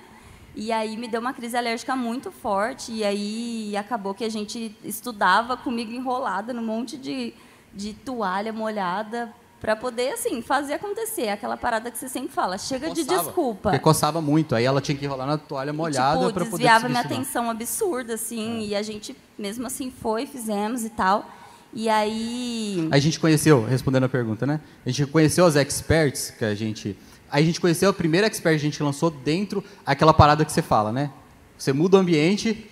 E 0.54 0.72
aí 0.72 0.98
me 0.98 1.08
deu 1.08 1.22
uma 1.22 1.34
crise 1.34 1.56
alérgica 1.56 1.96
muito 1.96 2.32
forte, 2.32 2.92
e 2.92 3.04
aí 3.04 3.78
acabou 3.78 4.14
que 4.14 4.26
a 4.26 4.30
gente 4.30 4.76
estudava 4.84 5.56
comigo 5.56 5.94
enrolada 5.94 6.54
num 6.54 6.66
monte 6.66 6.98
de, 6.98 7.34
de 7.74 7.94
toalha 7.94 8.52
molhada 8.52 9.34
para 9.60 9.76
poder, 9.76 10.14
assim, 10.14 10.42
fazer 10.42 10.74
acontecer. 10.74 11.30
Aquela 11.30 11.58
parada 11.58 11.92
que 11.92 11.98
você 11.98 12.08
sempre 12.08 12.30
fala, 12.30 12.58
chega 12.58 12.90
de 12.92 13.04
Coçava, 13.04 13.24
desculpa. 13.24 13.70
Porque 13.70 13.80
coçava 13.80 14.22
muito, 14.22 14.56
aí 14.56 14.64
ela 14.64 14.82
tinha 14.82 14.98
que 14.98 15.06
rolar 15.06 15.26
na 15.26 15.38
toalha 15.38 15.74
molhada 15.74 16.20
tipo, 16.20 16.34
para 16.34 16.46
poder 16.46 16.64
desviava 16.64 16.88
minha 16.88 17.02
atenção 17.02 17.50
absurda, 17.50 18.14
assim, 18.14 18.62
e 18.66 18.76
a 18.76 18.82
gente, 18.82 19.16
mesmo 19.38 19.68
assim, 19.68 19.92
foi, 19.92 20.26
fizemos 20.26 20.84
e 20.84 20.90
tal. 20.90 21.30
E 21.74 21.88
aí... 21.90 22.88
A 22.90 22.98
gente 22.98 23.20
conheceu, 23.20 23.66
respondendo 23.66 24.06
a 24.06 24.10
pergunta, 24.10 24.46
né? 24.46 24.60
A 24.86 24.90
gente 24.90 25.06
conheceu 25.12 25.46
as 25.46 25.56
experts 25.56 26.32
que 26.32 26.44
a 26.44 26.56
gente. 26.56 26.98
Aí 27.30 27.44
a 27.44 27.46
gente 27.46 27.62
conheceu 27.62 27.90
a 27.90 27.94
primeira 27.94 28.26
expert 28.26 28.54
que 28.58 28.66
a 28.66 28.70
gente 28.70 28.82
lançou 28.82 29.12
dentro 29.12 29.64
aquela 29.86 30.14
parada 30.14 30.44
que 30.44 30.52
você 30.52 30.64
fala, 30.64 30.92
né? 30.92 31.12
Você 31.56 31.72
muda 31.72 31.98
o 31.98 32.00
ambiente, 32.00 32.68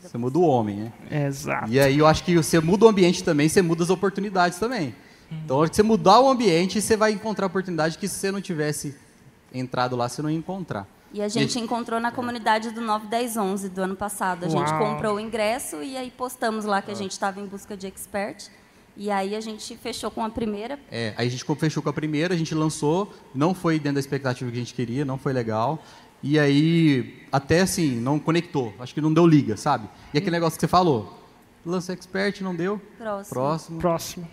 você 0.00 0.16
muda 0.16 0.38
o 0.38 0.42
homem, 0.42 0.90
né? 1.10 1.26
Exato. 1.26 1.70
E 1.70 1.78
aí 1.78 1.98
eu 1.98 2.06
acho 2.06 2.24
que 2.24 2.34
você 2.34 2.60
muda 2.60 2.86
o 2.86 2.88
ambiente 2.88 3.22
também, 3.22 3.48
você 3.48 3.60
muda 3.60 3.82
as 3.82 3.90
oportunidades 3.90 4.58
também. 4.58 4.94
Então, 5.30 5.56
na 5.56 5.60
hora 5.62 5.70
que 5.70 5.76
você 5.76 5.82
mudar 5.82 6.20
o 6.20 6.28
ambiente, 6.28 6.80
você 6.80 6.96
vai 6.96 7.12
encontrar 7.12 7.46
oportunidade 7.46 7.96
que 7.96 8.08
se 8.08 8.16
você 8.16 8.30
não 8.30 8.40
tivesse 8.40 8.96
entrado 9.52 9.96
lá, 9.96 10.08
você 10.08 10.22
não 10.22 10.30
ia 10.30 10.36
encontrar. 10.36 10.86
E 11.12 11.20
a 11.20 11.28
gente 11.28 11.58
encontrou 11.58 11.98
na 11.98 12.12
comunidade 12.12 12.70
do 12.70 12.80
91011 12.80 13.68
do 13.68 13.82
ano 13.82 13.96
passado. 13.96 14.44
A 14.44 14.48
gente 14.48 14.70
Uau. 14.70 14.78
comprou 14.78 15.16
o 15.16 15.20
ingresso 15.20 15.82
e 15.82 15.96
aí 15.96 16.10
postamos 16.10 16.64
lá 16.64 16.80
que 16.80 16.90
a 16.90 16.94
gente 16.94 17.12
estava 17.12 17.40
em 17.40 17.46
busca 17.46 17.76
de 17.76 17.86
expert. 17.86 18.48
E 18.96 19.10
aí 19.10 19.34
a 19.34 19.40
gente 19.40 19.76
fechou 19.76 20.10
com 20.10 20.24
a 20.24 20.30
primeira. 20.30 20.78
É, 20.90 21.14
aí 21.16 21.26
a 21.26 21.30
gente 21.30 21.44
fechou 21.56 21.82
com 21.82 21.88
a 21.88 21.92
primeira, 21.92 22.34
a 22.34 22.36
gente 22.36 22.54
lançou, 22.54 23.12
não 23.34 23.54
foi 23.54 23.78
dentro 23.78 23.94
da 23.94 24.00
expectativa 24.00 24.50
que 24.50 24.56
a 24.56 24.60
gente 24.60 24.74
queria, 24.74 25.04
não 25.04 25.18
foi 25.18 25.32
legal. 25.32 25.82
E 26.22 26.38
aí, 26.38 27.24
até 27.32 27.62
assim, 27.62 27.96
não 27.96 28.18
conectou. 28.18 28.74
Acho 28.78 28.94
que 28.94 29.00
não 29.00 29.12
deu 29.12 29.26
liga, 29.26 29.56
sabe? 29.56 29.88
E 30.12 30.18
aquele 30.18 30.32
negócio 30.32 30.58
que 30.58 30.60
você 30.60 30.68
falou, 30.68 31.19
lança 31.64 31.92
expert, 31.92 32.40
não 32.42 32.54
deu. 32.54 32.80
Próximo. 32.98 33.80
Próximo. 33.80 33.80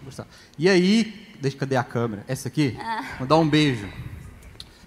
Próximo. 0.03 0.27
E 0.57 0.69
aí, 0.69 1.27
deixa 1.41 1.57
cadê 1.57 1.75
a 1.75 1.83
câmera? 1.83 2.23
Essa 2.27 2.47
aqui? 2.47 2.77
Mandar 3.19 3.37
um 3.37 3.47
beijo. 3.47 3.87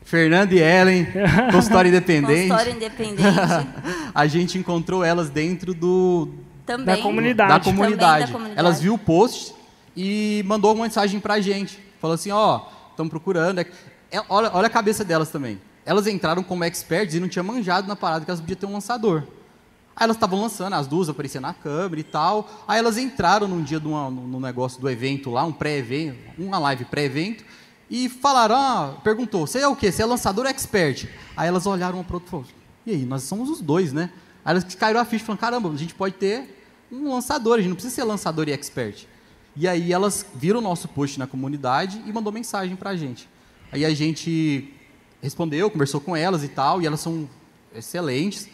Fernanda 0.05 0.53
e 0.53 0.59
Ellen, 0.59 1.07
consultório 1.53 1.89
independente. 1.89 2.49
Consultório 2.49 2.73
independente. 2.73 3.23
a 4.13 4.27
gente 4.27 4.59
encontrou 4.59 5.05
elas 5.05 5.31
dentro 5.31 5.73
do, 5.73 6.29
Também. 6.67 6.97
Da 6.97 7.03
comunidade. 7.03 7.53
da 7.53 7.61
comunidade. 7.61 8.27
da 8.27 8.33
comunidade. 8.33 8.59
Elas 8.59 8.81
viu 8.81 8.95
o 8.95 8.99
post 8.99 9.55
e 9.97 10.43
mandou 10.47 10.75
uma 10.75 10.83
mensagem 10.83 11.21
pra 11.21 11.41
gente. 11.41 11.79
Falou 12.01 12.15
assim, 12.15 12.33
ó, 12.33 12.67
estamos 12.91 13.11
procurando. 13.11 13.61
É- 13.61 13.67
é- 14.11 14.23
olha, 14.29 14.51
olha 14.53 14.67
a 14.67 14.71
cabeça 14.71 15.05
delas 15.05 15.29
também. 15.31 15.61
Elas 15.87 16.07
entraram 16.09 16.43
como 16.43 16.65
experts 16.65 17.15
e 17.15 17.21
não 17.21 17.29
tinham 17.29 17.45
manjado 17.45 17.87
na 17.87 17.95
parada 17.95 18.25
que 18.25 18.31
elas 18.31 18.41
podiam 18.41 18.59
ter 18.59 18.67
um 18.67 18.73
lançador. 18.73 19.23
Aí 19.97 20.05
elas 20.05 20.17
estavam 20.17 20.41
lançando, 20.41 20.75
as 20.75 20.87
duas 20.87 21.09
apareciam 21.09 21.43
na 21.43 21.53
câmera 21.53 22.01
e 22.01 22.05
tal. 22.05 22.49
Aí 22.67 22.79
elas 22.79 22.97
entraram 22.97 23.47
num 23.47 23.63
dia 23.63 23.79
uma- 23.79 24.11
no 24.11 24.41
negócio 24.41 24.81
do 24.81 24.89
evento 24.89 25.31
lá, 25.31 25.45
um 25.45 25.53
pré-evento, 25.53 26.19
uma 26.39 26.59
live 26.59 26.85
pré-evento, 26.87 27.45
e 27.91 28.09
falaram, 28.09 28.55
ah, 28.57 28.95
perguntou, 29.03 29.47
você 29.47 29.59
é 29.59 29.69
o 29.69 29.75
quê? 29.77 29.91
Você 29.93 30.03
é 30.03 30.07
lançador 30.07 30.47
expert? 30.47 31.07
Aí 31.37 31.49
elas 31.49 31.67
olharam 31.67 31.99
uma 31.99 32.05
para 32.05 32.17
outra 32.17 32.29
e 32.29 32.31
falaram, 32.31 32.49
e 32.87 32.91
aí, 32.93 33.05
nós 33.05 33.25
somos 33.25 33.51
os 33.51 33.61
dois, 33.61 33.93
né? 33.93 34.11
Aí 34.45 34.53
elas 34.53 34.65
caíram 34.75 35.01
a 35.01 35.05
ficha 35.05 35.25
falaram, 35.25 35.41
caramba, 35.41 35.71
a 35.71 35.77
gente 35.77 35.95
pode 35.95 36.15
ter 36.15 36.57
um 36.91 37.11
lançador, 37.13 37.55
a 37.55 37.59
gente 37.59 37.69
não 37.69 37.75
precisa 37.77 37.95
ser 37.95 38.05
lançador 38.05 38.49
e 38.49 38.53
expert. 38.53 39.07
E 39.57 39.69
aí 39.69 39.93
elas 39.93 40.25
viram 40.35 40.61
o 40.61 40.63
nosso 40.63 40.89
post 40.89 41.19
na 41.19 41.27
comunidade 41.27 42.01
e 42.07 42.13
mandou 42.13 42.33
mensagem 42.33 42.77
pra 42.77 42.97
gente. 42.97 43.29
Aí 43.71 43.85
a 43.85 43.93
gente 43.93 44.73
respondeu, 45.21 45.71
conversou 45.71 46.01
com 46.01 46.17
elas 46.17 46.43
e 46.43 46.49
tal, 46.49 46.81
e 46.81 46.87
elas 46.87 47.01
são 47.01 47.29
excelentes. 47.75 48.49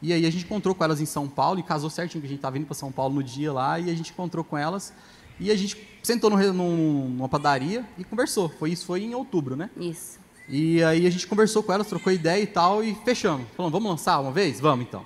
E 0.00 0.12
aí 0.12 0.26
a 0.26 0.30
gente 0.30 0.44
encontrou 0.44 0.74
com 0.74 0.84
elas 0.84 1.00
em 1.00 1.06
São 1.06 1.28
Paulo 1.28 1.58
e 1.58 1.62
casou 1.62 1.88
certinho 1.88 2.20
que 2.20 2.26
a 2.26 2.28
gente 2.28 2.38
estava 2.38 2.58
indo 2.58 2.66
para 2.66 2.74
São 2.74 2.92
Paulo 2.92 3.14
no 3.14 3.22
dia 3.22 3.52
lá 3.52 3.80
e 3.80 3.90
a 3.90 3.94
gente 3.94 4.12
encontrou 4.12 4.44
com 4.44 4.56
elas 4.56 4.92
E 5.40 5.50
a 5.50 5.56
gente 5.56 5.76
sentou 6.02 6.30
no, 6.30 6.52
num, 6.52 7.08
numa 7.08 7.28
padaria 7.28 7.84
e 7.98 8.04
conversou. 8.04 8.48
Foi 8.48 8.70
isso 8.70 8.86
foi 8.86 9.02
em 9.02 9.14
outubro, 9.14 9.56
né? 9.56 9.70
Isso. 9.76 10.18
E 10.48 10.82
aí 10.84 11.06
a 11.06 11.10
gente 11.10 11.26
conversou 11.26 11.62
com 11.62 11.72
elas, 11.72 11.86
trocou 11.86 12.12
ideia 12.12 12.42
e 12.42 12.46
tal, 12.46 12.82
e 12.84 12.94
fechamos. 13.04 13.46
Falamos, 13.56 13.72
vamos 13.72 13.90
lançar 13.90 14.20
uma 14.20 14.30
vez? 14.30 14.60
Vamos 14.60 14.86
então. 14.86 15.04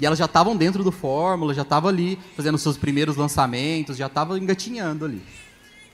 E 0.00 0.06
elas 0.06 0.18
já 0.18 0.24
estavam 0.24 0.56
dentro 0.56 0.82
do 0.82 0.90
Fórmula, 0.90 1.54
já 1.54 1.62
estavam 1.62 1.88
ali 1.88 2.18
fazendo 2.34 2.56
seus 2.58 2.76
primeiros 2.76 3.16
lançamentos, 3.16 3.96
já 3.96 4.06
estavam 4.06 4.36
engatinhando 4.36 5.04
ali. 5.04 5.22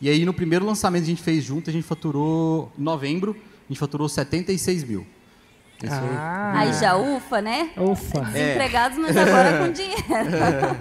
E 0.00 0.08
aí 0.08 0.24
no 0.24 0.32
primeiro 0.32 0.64
lançamento 0.64 1.04
que 1.04 1.10
a 1.10 1.14
gente 1.14 1.22
fez 1.22 1.44
junto, 1.44 1.68
a 1.68 1.72
gente 1.72 1.84
faturou, 1.84 2.72
em 2.78 2.82
novembro, 2.82 3.36
a 3.68 3.72
gente 3.72 3.78
faturou 3.78 4.08
76 4.08 4.84
mil. 4.84 5.06
Foi- 5.78 5.88
Ah, 5.90 6.52
Aí 6.56 6.72
já 6.72 6.96
ufa, 6.96 7.40
né? 7.42 7.70
ufa. 7.76 8.20
Desempregados, 8.20 8.98
mas 8.98 9.16
agora 9.16 9.58
com 9.66 9.72
dinheiro. 9.72 10.76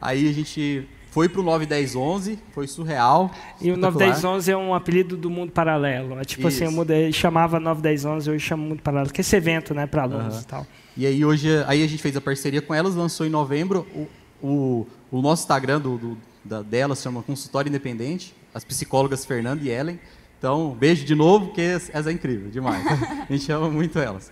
Aí 0.00 0.28
a 0.28 0.32
gente 0.32 0.88
foi 1.10 1.28
pro 1.28 1.42
91011, 1.42 2.38
foi 2.52 2.66
surreal. 2.66 3.30
E 3.60 3.70
o 3.70 3.74
espetacular. 3.74 4.06
91011 4.08 4.50
é 4.52 4.56
um 4.56 4.74
apelido 4.74 5.16
do 5.16 5.30
mundo 5.30 5.50
paralelo. 5.52 6.18
É 6.20 6.24
tipo 6.24 6.46
assim, 6.46 6.64
eu 6.64 6.68
Isso. 6.68 6.76
mudei, 6.76 7.12
chamava 7.12 7.58
91011, 7.58 8.30
hoje 8.30 8.44
chamo 8.46 8.62
mundo 8.62 8.82
paralelo, 8.82 9.12
que 9.12 9.20
é 9.20 9.22
esse 9.22 9.34
evento, 9.34 9.74
né, 9.74 9.86
para 9.86 10.02
alunos 10.02 10.34
Aham. 10.34 10.42
e 10.42 10.46
tal. 10.46 10.66
E 10.96 11.06
aí 11.06 11.24
hoje 11.24 11.48
aí 11.66 11.82
a 11.82 11.86
gente 11.86 12.02
fez 12.02 12.16
a 12.16 12.20
parceria 12.20 12.60
com 12.60 12.74
elas, 12.74 12.94
lançou 12.94 13.26
em 13.26 13.30
novembro 13.30 13.86
o, 13.94 14.06
o, 14.46 14.86
o 15.10 15.22
nosso 15.22 15.42
Instagram 15.42 15.80
do, 15.80 15.96
do, 15.96 16.18
da, 16.44 16.60
delas 16.62 17.00
chama 17.00 17.22
Consultório 17.22 17.68
Independente, 17.68 18.34
as 18.54 18.64
psicólogas 18.64 19.24
Fernanda 19.24 19.62
e 19.64 19.70
Ellen. 19.70 19.98
Então, 20.38 20.70
beijo 20.78 21.04
de 21.04 21.14
novo, 21.14 21.46
porque 21.46 21.60
essa 21.60 22.10
é 22.10 22.12
incrível, 22.12 22.48
demais. 22.48 22.84
a 23.28 23.32
gente 23.32 23.50
ama 23.50 23.68
muito 23.68 23.98
elas. 23.98 24.30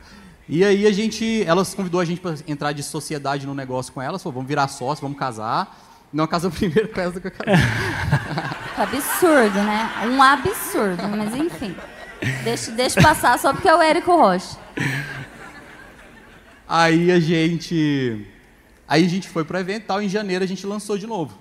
E 0.49 0.65
aí 0.65 0.87
a 0.87 0.93
gente, 0.93 1.43
elas 1.45 1.75
convidou 1.75 2.01
a 2.01 2.05
gente 2.05 2.21
para 2.21 2.37
entrar 2.47 2.73
de 2.73 2.83
sociedade 2.83 3.47
no 3.47 3.55
negócio 3.55 3.93
com 3.93 4.01
elas, 4.01 4.23
falou, 4.23 4.35
vamos 4.35 4.49
virar 4.49 4.69
sócio, 4.69 5.03
vamos 5.03 5.19
casar. 5.19 5.85
Não 6.13 6.27
casamos 6.27 6.57
primeiro 6.59 6.89
com 6.89 7.01
elas 7.01 7.15
do 7.15 7.21
que 7.21 7.27
eu 7.27 7.33
casei. 7.33 7.55
Absurdo, 8.77 9.57
né? 9.57 9.91
Um 10.07 10.23
absurdo, 10.23 11.03
mas 11.09 11.35
enfim. 11.35 11.75
Deixa, 12.45 12.71
deixa 12.71 13.03
passar 13.03 13.39
só 13.39 13.53
porque 13.53 13.69
é 13.69 13.75
o 13.75 13.83
Érico 13.83 14.15
Rocha. 14.17 14.57
Aí 16.69 17.11
a 17.11 17.19
gente. 17.19 18.27
Aí 18.87 19.05
a 19.05 19.09
gente 19.09 19.29
foi 19.29 19.45
pro 19.45 19.59
evento 19.59 19.83
e 19.83 19.87
tal, 19.87 20.01
em 20.01 20.09
janeiro 20.09 20.45
a 20.45 20.47
gente 20.47 20.65
lançou 20.65 20.97
de 20.97 21.07
novo. 21.07 21.37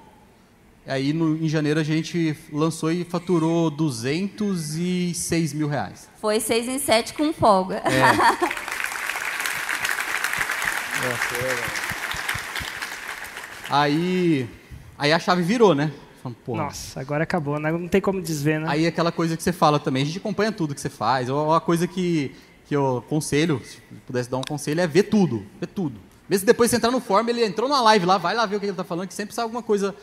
Aí 0.87 1.13
no, 1.13 1.35
em 1.35 1.49
janeiro 1.49 1.79
a 1.79 1.83
gente 1.83 2.37
lançou 2.51 2.91
e 2.91 3.03
faturou 3.03 3.71
206 3.71 5.53
mil 5.53 5.67
reais. 5.67 6.07
Foi 6.21 6.39
seis 6.39 6.67
em 6.67 6.77
sete 6.77 7.13
com 7.13 7.33
folga. 7.33 7.81
Aí. 13.69 14.47
Aí 14.97 15.11
a 15.11 15.19
chave 15.19 15.41
virou, 15.41 15.75
né? 15.75 15.91
Porra. 16.43 16.63
Nossa, 16.63 16.99
agora 16.99 17.23
acabou, 17.23 17.59
né? 17.59 17.71
não 17.71 17.87
tem 17.87 18.01
como 18.01 18.19
desver, 18.19 18.59
né? 18.59 18.65
Aí 18.67 18.87
aquela 18.87 19.11
coisa 19.11 19.37
que 19.37 19.43
você 19.43 19.53
fala 19.53 19.79
também, 19.79 20.01
a 20.01 20.05
gente 20.05 20.17
acompanha 20.17 20.51
tudo 20.51 20.73
que 20.73 20.81
você 20.81 20.89
faz. 20.89 21.29
Ou 21.29 21.45
uma 21.49 21.61
coisa 21.61 21.87
que, 21.87 22.33
que 22.65 22.75
eu 22.75 22.97
aconselho, 22.97 23.61
se 23.63 23.77
pudesse 24.07 24.29
dar 24.29 24.37
um 24.37 24.41
conselho, 24.41 24.81
é 24.81 24.87
ver 24.87 25.03
tudo. 25.03 25.45
Ver 25.59 25.67
tudo. 25.67 25.99
Mesmo 26.27 26.39
se 26.39 26.45
depois 26.47 26.71
você 26.71 26.77
entrar 26.77 26.89
no 26.89 26.99
fórum, 26.99 27.29
ele 27.29 27.45
entrou 27.45 27.69
numa 27.69 27.81
live 27.81 28.07
lá, 28.07 28.17
vai 28.17 28.33
lá 28.33 28.45
ver 28.47 28.55
o 28.55 28.59
que 28.59 28.65
ele 28.65 28.73
tá 28.73 28.83
falando, 28.83 29.07
que 29.07 29.13
sempre 29.13 29.35
sai 29.35 29.43
alguma 29.43 29.61
coisa. 29.61 29.95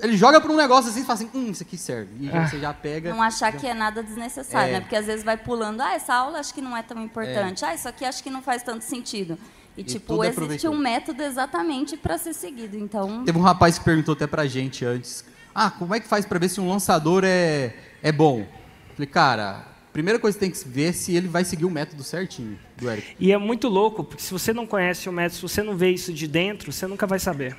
Ele 0.00 0.16
joga 0.16 0.40
pra 0.40 0.50
um 0.50 0.56
negócio 0.56 0.90
assim 0.90 1.02
e 1.02 1.04
fala 1.04 1.18
assim, 1.18 1.30
hum, 1.34 1.50
isso 1.50 1.62
aqui 1.62 1.76
serve. 1.76 2.10
E 2.20 2.26
já- 2.26 2.42
Ah. 2.42 2.48
você 2.48 2.58
já 2.58 2.72
pega. 2.72 3.10
Não 3.10 3.22
achar 3.22 3.52
que 3.52 3.66
é 3.66 3.74
nada 3.74 4.02
desnecessário, 4.02 4.70
É. 4.70 4.72
né? 4.74 4.80
Porque 4.80 4.96
às 4.96 5.06
vezes 5.06 5.24
vai 5.24 5.36
pulando, 5.36 5.80
ah, 5.82 5.92
essa 5.94 6.14
aula 6.14 6.38
acho 6.38 6.54
que 6.54 6.62
não 6.62 6.76
é 6.76 6.82
tão 6.82 7.02
importante, 7.02 7.64
ah, 7.64 7.74
isso 7.74 7.86
aqui 7.88 8.04
acho 8.04 8.22
que 8.22 8.30
não 8.30 8.40
faz 8.42 8.62
tanto 8.62 8.84
sentido. 8.84 9.38
E, 9.76 9.82
tipo, 9.82 10.06
tudo 10.06 10.24
é 10.24 10.28
existe 10.28 10.68
um 10.68 10.76
método 10.76 11.22
exatamente 11.22 11.96
para 11.96 12.18
ser 12.18 12.34
seguido. 12.34 12.76
Então, 12.76 13.24
Teve 13.24 13.38
um 13.38 13.42
rapaz 13.42 13.78
que 13.78 13.84
perguntou 13.84 14.12
até 14.14 14.26
pra 14.26 14.46
gente 14.46 14.84
antes: 14.84 15.24
Ah, 15.54 15.70
como 15.70 15.94
é 15.94 16.00
que 16.00 16.06
faz 16.08 16.24
pra 16.24 16.38
ver 16.38 16.48
se 16.48 16.60
um 16.60 16.68
lançador 16.68 17.22
é, 17.24 17.74
é 18.02 18.10
bom? 18.12 18.46
Falei, 18.94 19.06
cara, 19.06 19.66
primeira 19.92 20.18
coisa 20.18 20.36
que 20.38 20.40
tem 20.44 20.50
que 20.50 20.66
ver 20.68 20.88
é 20.90 20.92
se 20.92 21.14
ele 21.14 21.28
vai 21.28 21.44
seguir 21.44 21.64
o 21.66 21.70
método 21.70 22.02
certinho 22.02 22.58
do 22.76 22.90
Eric. 22.90 23.14
E 23.20 23.32
é 23.32 23.36
muito 23.38 23.68
louco, 23.68 24.02
porque 24.04 24.22
se 24.22 24.30
você 24.32 24.52
não 24.52 24.66
conhece 24.66 25.08
o 25.08 25.12
método, 25.12 25.36
se 25.36 25.42
você 25.42 25.62
não 25.62 25.76
vê 25.76 25.90
isso 25.90 26.12
de 26.12 26.26
dentro, 26.26 26.70
você 26.72 26.86
nunca 26.86 27.06
vai 27.06 27.18
saber. 27.18 27.56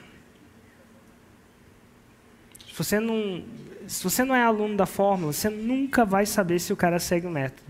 Se 2.73 2.77
você 2.79 2.99
não, 2.99 3.43
se 3.87 4.03
você 4.03 4.23
não 4.23 4.33
é 4.33 4.41
aluno 4.41 4.75
da 4.75 4.87
fórmula, 4.87 5.31
você 5.31 5.47
nunca 5.47 6.03
vai 6.03 6.25
saber 6.25 6.57
se 6.57 6.73
o 6.73 6.75
cara 6.75 6.97
segue 6.97 7.27
o 7.27 7.29
método. 7.29 7.61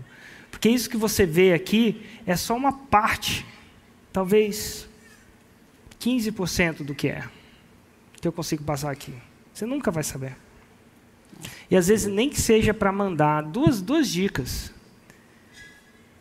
Porque 0.50 0.66
isso 0.66 0.88
que 0.88 0.96
você 0.96 1.26
vê 1.26 1.52
aqui 1.52 2.06
é 2.24 2.34
só 2.36 2.56
uma 2.56 2.72
parte, 2.72 3.44
talvez 4.10 4.88
15% 6.00 6.84
do 6.84 6.94
que 6.94 7.08
é, 7.08 7.22
que 8.18 8.26
eu 8.26 8.32
consigo 8.32 8.64
passar 8.64 8.90
aqui. 8.90 9.12
Você 9.52 9.66
nunca 9.66 9.90
vai 9.90 10.02
saber. 10.02 10.38
E 11.70 11.76
às 11.76 11.88
vezes 11.88 12.10
nem 12.10 12.30
que 12.30 12.40
seja 12.40 12.72
para 12.72 12.90
mandar 12.90 13.42
duas, 13.42 13.82
duas 13.82 14.08
dicas. 14.08 14.72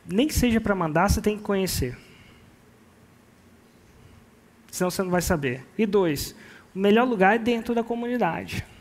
Nem 0.05 0.27
que 0.27 0.33
seja 0.33 0.59
para 0.59 0.75
mandar, 0.75 1.09
você 1.09 1.21
tem 1.21 1.37
que 1.37 1.43
conhecer. 1.43 1.97
Senão 4.69 4.91
você 4.91 5.01
não 5.01 5.09
vai 5.09 5.21
saber. 5.21 5.65
E 5.77 5.85
dois, 5.85 6.35
o 6.75 6.79
melhor 6.79 7.07
lugar 7.07 7.35
é 7.35 7.39
dentro 7.39 7.73
da 7.73 7.81
comunidade. 7.81 8.72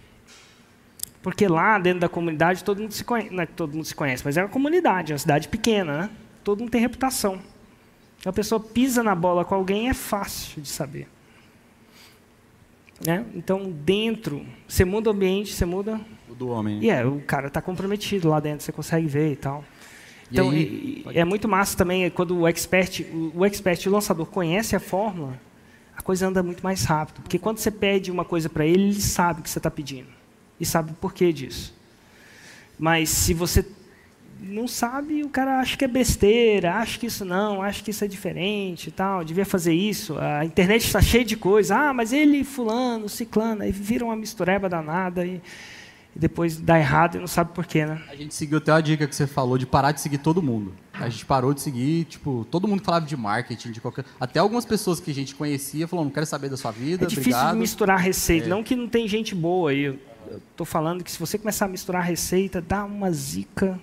Porque 1.23 1.47
lá, 1.47 1.79
dentro 1.79 2.01
da 2.01 2.09
comunidade, 2.09 2.65
todo 2.65 2.81
mundo 2.81 2.93
se 2.93 3.05
conhece. 3.05 3.33
Não 3.33 3.43
é 3.43 3.47
que 3.47 3.53
todo 3.53 3.75
mundo 3.75 3.85
se 3.85 3.95
conhece, 3.95 4.23
mas 4.25 4.37
é 4.37 4.43
uma 4.43 4.49
comunidade, 4.49 5.13
é 5.13 5.15
uma 5.15 5.19
cidade 5.19 5.49
pequena, 5.49 5.97
né? 5.99 6.11
Todo 6.43 6.59
mundo 6.61 6.71
tem 6.71 6.81
reputação. 6.81 7.41
A 8.27 8.33
pessoa 8.33 8.59
pisa 8.61 9.03
na 9.03 9.15
bola 9.15 9.45
com 9.45 9.55
alguém 9.55 9.89
é 9.89 9.95
fácil 9.95 10.61
de 10.61 10.69
saber. 10.69 11.09
Né? 13.05 13.25
Então, 13.35 13.71
dentro, 13.71 14.47
você 14.67 14.85
muda 14.85 15.11
o 15.11 15.13
ambiente, 15.13 15.53
você 15.53 15.65
muda 15.65 16.01
O 16.29 16.35
do 16.35 16.49
homem. 16.49 16.77
né? 16.77 16.85
e 16.85 16.91
é, 16.91 17.05
o 17.05 17.21
cara 17.21 17.49
está 17.49 17.61
comprometido 17.61 18.29
lá 18.29 18.39
dentro, 18.39 18.65
você 18.65 18.71
consegue 18.71 19.07
ver 19.09 19.33
e 19.33 19.37
tal. 19.37 19.65
E 20.31 20.35
Então, 20.35 20.51
aí- 20.51 21.05
e- 21.13 21.19
é 21.19 21.25
muito 21.25 21.49
massa 21.49 21.77
também 21.77 22.05
é 22.05 22.11
quando 22.11 22.37
o 22.39 22.47
expert, 22.49 23.01
o, 23.13 23.33
o 23.41 23.45
expert, 23.45 23.85
o 23.87 23.91
lançador 23.91 24.27
conhece 24.27 24.77
a 24.77 24.81
fórmula, 24.81 25.39
a 25.97 26.01
coisa 26.03 26.29
anda 26.29 26.43
muito 26.45 26.63
mais 26.63 26.85
rápido. 26.85 27.23
Porque 27.23 27.39
quando 27.41 27.59
você 27.59 27.71
pede 27.73 28.11
uma 28.11 28.25
coisa 28.25 28.49
para 28.49 28.65
ele, 28.65 28.85
ele 28.85 29.01
sabe 29.01 29.41
o 29.41 29.43
que 29.43 29.51
você 29.51 29.59
está 29.59 29.71
pedindo. 29.71 30.09
E 30.63 30.65
sabe 30.65 30.93
o 30.93 30.95
porquê 30.95 31.33
disso. 31.33 31.75
Mas 32.79 33.09
se 33.11 33.35
você 33.35 33.67
não 34.41 34.67
sabe, 34.69 35.23
o 35.23 35.29
cara 35.29 35.59
acha 35.61 35.77
que 35.77 35.85
é 35.85 35.89
besteira, 35.89 36.75
acha 36.75 36.99
que 36.99 37.07
isso 37.07 37.25
não, 37.25 37.61
acha 37.63 37.83
que 37.83 37.91
isso 37.91 38.05
é 38.05 38.09
diferente 38.09 38.89
e 38.89 38.91
tal, 38.93 39.25
devia 39.25 39.45
fazer 39.45 39.75
isso. 39.75 40.17
A 40.19 40.45
internet 40.45 40.85
está 40.87 41.01
cheia 41.03 41.25
de 41.25 41.37
coisa. 41.37 41.77
Ah, 41.77 41.93
mas 41.93 42.13
ele, 42.13 42.45
fulano, 42.45 43.09
ciclano, 43.09 43.63
aí 43.63 43.73
vira 43.73 44.05
uma 44.05 44.17
mistureba 44.17 44.69
danada 44.69 45.25
e, 45.25 45.41
e 46.15 46.19
depois 46.19 46.57
dá 46.57 46.79
errado 46.79 47.17
e 47.17 47.19
não 47.21 47.27
sabe 47.29 47.53
porquê, 47.55 47.87
né? 47.87 48.01
A 48.09 48.15
gente 48.17 48.35
seguiu 48.35 48.59
até 48.59 48.73
a 48.73 48.81
dica 48.81 49.07
que 49.07 49.15
você 49.15 49.27
falou 49.27 49.59
de 49.59 49.67
parar 49.67 49.93
de 49.93 50.01
seguir 50.01 50.19
todo 50.19 50.43
mundo. 50.43 50.73
A 50.93 51.09
gente 51.09 51.25
parou 51.25 51.55
de 51.55 51.61
seguir, 51.61 52.05
tipo, 52.05 52.45
todo 52.51 52.67
mundo 52.69 52.83
falava 52.85 53.07
de 53.07 53.17
marketing, 53.17 53.71
de 53.73 53.81
qualquer. 53.81 54.05
Até 54.21 54.39
algumas 54.41 54.65
pessoas 54.65 55.01
que 55.01 55.11
a 55.11 55.15
gente 55.15 55.35
conhecia 55.35 55.87
falou, 55.89 56.05
não 56.05 56.13
quero 56.13 56.27
saber 56.27 56.49
da 56.49 56.57
sua 56.57 56.71
vida, 56.71 57.05
É 57.05 57.09
difícil 57.09 57.33
obrigado. 57.33 57.57
misturar 57.57 57.99
receita. 57.99 58.49
Não 58.49 58.63
que 58.63 58.75
não 58.77 58.89
tem 58.89 59.07
gente 59.09 59.35
boa 59.35 59.71
aí. 59.71 59.99
Estou 60.51 60.67
falando 60.67 61.03
que 61.03 61.11
se 61.11 61.19
você 61.19 61.39
começar 61.39 61.67
a 61.67 61.69
misturar 61.69 62.03
receita, 62.03 62.61
dá 62.61 62.85
uma 62.85 63.11
zica. 63.11 63.81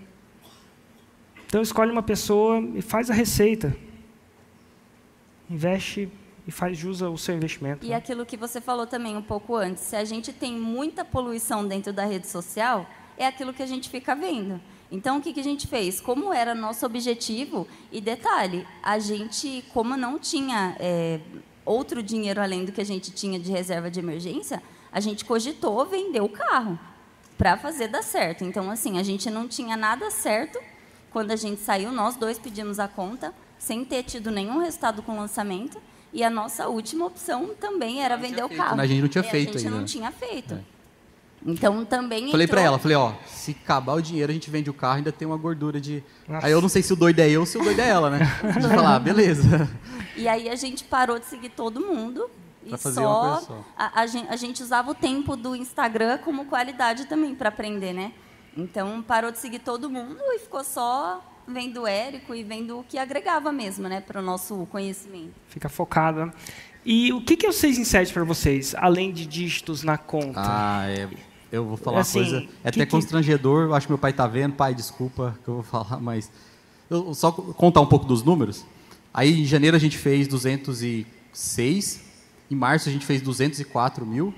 Então 1.48 1.62
escolhe 1.62 1.92
uma 1.92 2.04
pessoa 2.04 2.60
e 2.76 2.82
faz 2.82 3.10
a 3.10 3.14
receita. 3.14 3.76
Investe 5.50 6.10
e 6.48 6.52
faz 6.52 6.84
usa 6.84 7.10
o 7.10 7.18
seu 7.18 7.36
investimento. 7.36 7.86
E 7.86 7.90
né? 7.90 7.96
aquilo 7.96 8.26
que 8.26 8.38
você 8.38 8.60
falou 8.60 8.88
também 8.88 9.16
um 9.16 9.22
pouco 9.22 9.56
antes, 9.56 9.84
se 9.84 9.96
a 9.96 10.04
gente 10.04 10.34
tem 10.34 10.54
muita 10.54 11.04
poluição 11.06 11.68
dentro 11.68 11.94
da 11.94 12.06
rede 12.06 12.28
social, 12.28 12.88
é 13.18 13.28
aquilo 13.28 13.54
que 13.54 13.62
a 13.62 13.68
gente 13.68 13.90
fica 13.90 14.16
vendo. 14.16 14.60
Então, 14.92 15.18
o 15.18 15.22
que, 15.22 15.34
que 15.34 15.40
a 15.40 15.44
gente 15.44 15.68
fez? 15.68 16.02
Como 16.02 16.34
era 16.34 16.56
nosso 16.56 16.86
objetivo, 16.86 17.68
e 17.92 18.02
detalhe, 18.02 18.66
a 18.82 18.98
gente, 18.98 19.64
como 19.72 19.96
não 19.96 20.18
tinha 20.18 20.76
é, 20.80 21.20
outro 21.64 22.02
dinheiro 22.02 22.42
além 22.42 22.66
do 22.66 22.72
que 22.72 22.82
a 22.82 22.86
gente 22.86 23.12
tinha 23.12 23.40
de 23.40 23.52
reserva 23.52 23.92
de 23.92 24.00
emergência, 24.00 24.64
a 24.92 25.00
gente 25.00 25.26
cogitou 25.26 25.86
vender 25.86 26.22
o 26.22 26.30
carro 26.30 26.78
para 27.38 27.56
fazer 27.58 27.88
dar 27.88 28.04
certo. 28.04 28.44
Então, 28.44 28.70
assim, 28.70 28.98
a 28.98 29.04
gente 29.04 29.30
não 29.30 29.48
tinha 29.48 29.78
nada 29.78 30.10
certo 30.12 30.60
quando 31.12 31.32
a 31.32 31.36
gente 31.36 31.62
saiu, 31.62 31.92
nós 31.92 32.16
dois 32.16 32.38
pedimos 32.38 32.80
a 32.80 32.88
conta, 32.88 33.34
sem 33.58 33.84
ter 33.84 34.04
tido 34.04 34.30
nenhum 34.32 34.60
resultado 34.60 35.02
com 35.02 35.14
o 35.14 35.18
lançamento, 35.18 35.80
e 36.14 36.24
a 36.24 36.30
nossa 36.30 36.68
última 36.68 37.06
opção 37.06 37.50
também 37.60 38.04
era 38.04 38.16
vender 38.18 38.44
o 38.44 38.48
feito, 38.48 38.62
carro. 38.62 38.76
né? 38.78 38.84
A 38.84 38.88
gente 38.88 39.02
não 39.02 39.08
tinha 39.10 39.24
É, 39.24 39.28
feito 39.30 39.50
A 39.50 39.52
gente 39.54 39.66
ainda. 39.68 39.78
não 39.80 39.86
tinha 39.86 40.12
feito. 40.12 40.60
Então 41.46 41.86
também 41.86 42.30
Falei 42.32 42.48
pra 42.48 42.60
entrou- 42.60 42.68
ela, 42.74 42.80
falei, 42.80 42.98
ó, 42.98 43.14
se 43.26 43.52
acabar 43.64 43.94
o 43.94 44.02
dinheiro, 44.02 44.30
a 44.30 44.34
gente 44.34 44.50
vende 44.50 44.70
o 44.70 44.74
carro, 44.74 44.98
ainda 44.98 45.12
tem 45.12 45.26
uma 45.26 45.38
gordura 45.38 45.80
de. 45.80 46.04
Nossa. 46.28 46.46
Aí 46.46 46.52
eu 46.52 46.62
não 46.62 46.68
sei 46.68 46.82
se 46.84 46.92
o 46.92 46.96
doido 46.98 47.20
é 47.20 47.30
eu 47.30 47.40
ou 47.42 47.46
se 47.46 47.58
o 47.58 47.64
doido 47.64 47.80
é 47.80 47.88
ela, 47.88 48.10
né? 48.10 48.26
Falar, 48.76 48.96
ah, 48.96 49.00
beleza. 49.00 49.70
E 50.18 50.28
aí 50.28 50.50
a 50.50 50.56
gente 50.56 50.84
parou 50.84 51.18
de 51.18 51.26
seguir 51.26 51.50
todo 51.50 51.80
mundo. 51.80 52.30
E 52.76 52.78
só, 52.78 53.42
só. 53.42 53.66
A, 53.78 54.02
a 54.02 54.08
gen- 54.08 54.28
a 54.30 54.36
gente 54.36 54.62
usava 54.64 54.92
o 54.92 54.96
tempo 54.96 55.36
do 55.36 55.56
Instagram 55.56 56.18
como 56.20 56.46
qualidade 56.46 57.06
também 57.06 57.34
para 57.36 57.50
aprender, 57.50 57.94
né? 57.94 58.12
Então 58.58 59.02
parou 59.02 59.32
de 59.32 59.38
seguir 59.40 59.60
todo 59.60 59.90
mundo 59.90 60.18
e 60.34 60.40
ficou 60.40 60.64
só 60.64 61.24
vendo 61.48 61.82
o 61.82 61.88
Érico 61.88 62.36
e 62.36 62.44
vendo 62.44 62.80
o 62.80 62.84
que 62.84 62.98
agregava 62.98 63.52
mesmo, 63.52 63.88
né, 63.88 64.02
para 64.02 64.20
o 64.20 64.24
nosso 64.24 64.68
conhecimento. 64.72 65.32
Fica 65.48 65.68
focado. 65.70 66.26
né? 66.28 66.34
E 66.86 67.12
o 67.14 67.22
que 67.22 67.36
que 67.36 67.46
é 67.46 67.50
o 67.50 67.54
6 67.54 67.78
em 67.78 67.84
7 67.84 68.14
para 68.14 68.24
vocês, 68.24 68.74
além 68.78 69.12
de 69.12 69.26
dígitos 69.26 69.84
na 69.84 69.98
conta? 69.98 70.40
Ah, 70.44 70.86
é. 70.90 71.08
Eu 71.52 71.66
vou 71.66 71.76
falar 71.78 72.02
Assim, 72.02 72.20
uma 72.20 72.26
coisa. 72.30 72.38
É 72.64 72.72
que 72.72 72.80
até 72.80 72.86
que- 72.86 72.92
constrangedor, 72.92 73.64
eu 73.64 73.74
acho 73.76 73.88
que 73.88 73.92
meu 73.92 73.98
pai 73.98 74.14
tá 74.14 74.28
vendo. 74.28 74.54
Pai, 74.56 74.76
desculpa 74.76 75.38
que 75.44 75.50
eu 75.50 75.56
vou 75.56 75.64
falar, 75.64 76.00
mas. 76.00 76.32
Eu 76.90 77.14
só 77.16 77.32
contar 77.32 77.82
um 77.82 77.86
pouco 77.88 78.06
dos 78.06 78.22
números. 78.24 78.64
Aí 79.14 79.42
em 79.42 79.46
janeiro 79.46 79.76
a 79.76 79.80
gente 79.80 79.98
fez 79.98 80.28
206, 80.28 82.02
em 82.50 82.56
março 82.56 82.90
a 82.90 82.92
gente 82.92 83.06
fez 83.06 83.22
204 83.22 84.06
mil. 84.06 84.34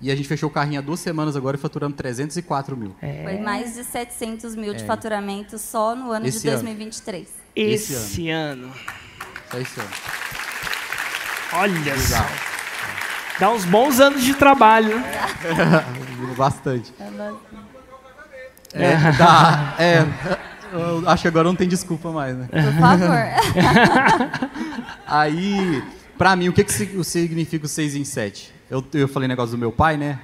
E 0.00 0.12
a 0.12 0.14
gente 0.14 0.28
fechou 0.28 0.48
o 0.48 0.52
carrinho 0.52 0.78
há 0.78 0.82
duas 0.82 1.00
semanas 1.00 1.34
agora 1.34 1.56
e 1.56 1.60
faturamos 1.60 1.96
304 1.96 2.76
mil. 2.76 2.94
Foi 3.00 3.38
mais 3.38 3.74
de 3.74 3.82
700 3.82 4.54
mil 4.54 4.72
de 4.72 4.84
faturamento 4.84 5.58
só 5.58 5.96
no 5.96 6.12
ano 6.12 6.24
É. 6.24 6.28
Esse 6.28 6.42
de 6.42 6.48
ano. 6.48 6.62
2023. 6.62 7.28
Esse, 7.56 7.92
esse 7.94 8.30
ano. 8.30 8.72
Só 9.50 9.58
isso 9.58 9.80
aí. 9.80 9.88
Olha 11.54 11.98
só. 11.98 12.24
Dá 13.40 13.50
uns 13.50 13.64
bons 13.64 13.98
anos 13.98 14.22
de 14.22 14.34
trabalho, 14.34 14.98
né? 15.00 15.20
Bastante. 16.36 16.92
É, 18.72 19.12
tá, 19.16 19.74
é, 19.78 20.04
eu 20.72 21.08
acho 21.08 21.22
que 21.22 21.28
agora 21.28 21.44
não 21.48 21.56
tem 21.56 21.66
desculpa 21.66 22.10
mais, 22.12 22.36
né? 22.36 22.48
Por 22.50 22.80
favor. 22.80 23.08
Aí, 25.06 25.82
pra 26.18 26.34
mim, 26.36 26.48
o 26.48 26.52
que, 26.52 26.64
que 26.64 26.72
sig- 26.72 27.04
significa 27.04 27.64
o 27.64 27.68
6 27.68 27.94
em 27.94 28.04
7? 28.04 28.52
Eu, 28.68 28.84
eu 28.92 29.08
falei 29.08 29.28
negócio 29.28 29.52
do 29.52 29.58
meu 29.58 29.72
pai, 29.72 29.96
né? 29.96 30.20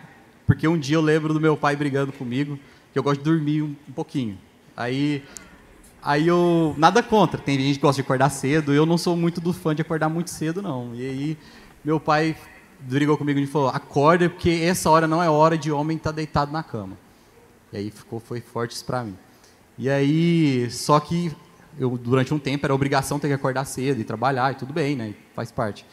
Porque 0.47 0.69
um 0.69 0.77
dia 0.79 0.97
eu 0.97 1.01
lembro 1.01 1.33
do 1.33 1.41
meu 1.41 1.57
pai 1.57 1.75
brigando 1.77 2.13
comigo, 2.13 2.59
que 2.93 2.99
eu 2.99 3.03
gosto 3.03 3.19
de 3.21 3.25
dormir 3.25 3.63
um, 3.63 3.75
um 3.89 3.93
pouquinho. 3.93 4.37
Aí, 4.77 5.23
aí 6.03 6.27
eu. 6.27 6.75
Nada 6.77 7.03
contra, 7.03 7.41
tem 7.41 7.59
gente 7.59 7.77
que 7.77 7.81
gosta 7.81 8.03
de 8.03 8.05
acordar 8.05 8.29
cedo, 8.29 8.73
eu 8.75 8.85
não 8.85 8.99
sou 8.99 9.17
muito 9.17 9.41
do 9.41 9.53
fã 9.53 9.75
de 9.75 9.81
acordar 9.83 10.09
muito 10.09 10.29
cedo, 10.31 10.61
não. 10.61 10.95
E 10.95 11.09
aí, 11.09 11.39
meu 11.85 11.99
pai 11.99 12.37
brigou 12.81 13.17
comigo 13.17 13.39
e 13.41 13.47
falou: 13.47 13.69
acorda, 13.69 14.29
porque 14.29 14.51
essa 14.51 14.91
hora 14.91 15.07
não 15.09 15.23
é 15.23 15.31
hora 15.31 15.57
de 15.57 15.73
homem 15.73 15.97
estar 15.97 16.11
deitado 16.11 16.53
na 16.53 16.63
cama. 16.63 16.99
E 17.73 17.77
aí 17.79 17.91
ficou, 17.91 18.21
foi 18.21 18.41
forte 18.41 18.73
isso 18.73 18.85
pra 18.85 19.03
mim. 19.03 19.17
E 19.79 19.89
aí, 19.89 20.69
só 20.71 21.01
que 21.01 21.33
eu, 21.79 21.91
durante 21.99 22.33
um 22.33 22.39
tempo 22.39 22.65
era 22.67 22.75
obrigação 22.75 23.19
ter 23.19 23.29
que 23.29 23.35
acordar 23.35 23.65
cedo 23.65 24.01
e 24.01 24.05
trabalhar, 24.05 24.53
e 24.53 24.55
tudo 24.57 24.73
bem, 24.73 24.95
né? 24.97 25.15
Faz 25.35 25.51
parte. 25.51 25.85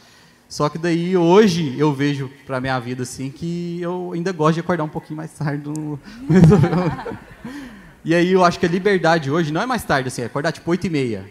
Só 0.48 0.68
que 0.68 0.76
daí, 0.76 1.16
hoje, 1.16 1.74
eu 1.78 1.92
vejo 1.94 2.30
pra 2.46 2.60
minha 2.60 2.78
vida, 2.78 3.04
assim, 3.04 3.30
que 3.30 3.80
eu 3.80 4.12
ainda 4.12 4.32
gosto 4.32 4.54
de 4.54 4.60
acordar 4.60 4.84
um 4.84 4.88
pouquinho 4.88 5.16
mais 5.16 5.32
tarde. 5.32 5.68
no- 5.68 5.98
e 8.04 8.14
aí, 8.14 8.32
eu 8.32 8.44
acho 8.44 8.58
que 8.58 8.66
a 8.66 8.68
liberdade 8.68 9.30
hoje 9.30 9.52
não 9.52 9.62
é 9.62 9.66
mais 9.66 9.82
tarde, 9.84 10.08
assim, 10.08 10.22
é 10.22 10.26
acordar 10.26 10.52
tipo 10.52 10.70
8 10.70 10.86
e 10.86 10.90
meia. 10.90 11.30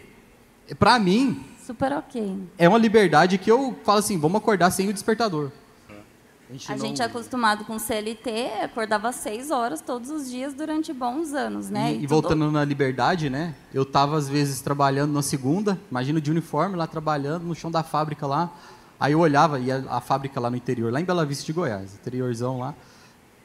Pra 0.78 0.98
mim, 0.98 1.44
Super 1.64 1.92
ok. 1.92 2.36
é 2.58 2.68
uma 2.68 2.78
liberdade 2.78 3.38
que 3.38 3.50
eu 3.50 3.78
falo 3.84 3.98
assim, 3.98 4.18
vamos 4.18 4.38
acordar 4.38 4.70
sem 4.70 4.88
o 4.88 4.92
despertador. 4.92 5.50
A 6.68 6.76
não- 6.76 6.78
gente 6.86 7.00
é 7.02 7.04
acostumado 7.04 7.64
com 7.64 7.78
CLT, 7.78 8.30
acordava 8.62 9.08
às 9.08 9.16
6 9.16 9.50
horas 9.50 9.80
todos 9.80 10.10
os 10.10 10.30
dias 10.30 10.52
durante 10.54 10.92
bons 10.92 11.32
anos, 11.32 11.68
né? 11.70 11.92
E, 11.92 11.96
e 11.96 12.00
tudo- 12.00 12.08
voltando 12.08 12.50
na 12.50 12.64
liberdade, 12.64 13.30
né? 13.30 13.54
Eu 13.72 13.84
tava 13.84 14.16
às 14.16 14.28
vezes 14.28 14.60
trabalhando 14.60 15.12
na 15.12 15.22
segunda, 15.22 15.78
imagina 15.90 16.20
de 16.20 16.30
uniforme 16.30 16.76
lá 16.76 16.86
trabalhando 16.86 17.44
no 17.44 17.54
chão 17.54 17.70
da 17.70 17.82
fábrica 17.82 18.26
lá. 18.26 18.50
Aí 19.00 19.12
eu 19.12 19.20
olhava 19.20 19.58
e 19.58 19.70
a, 19.72 19.82
a 19.88 20.00
fábrica 20.00 20.38
lá 20.40 20.48
no 20.50 20.56
interior, 20.56 20.92
lá 20.92 21.00
em 21.00 21.04
Bela 21.04 21.24
Vista 21.26 21.44
de 21.44 21.52
Goiás, 21.52 21.94
interiorzão 21.94 22.58
lá, 22.60 22.74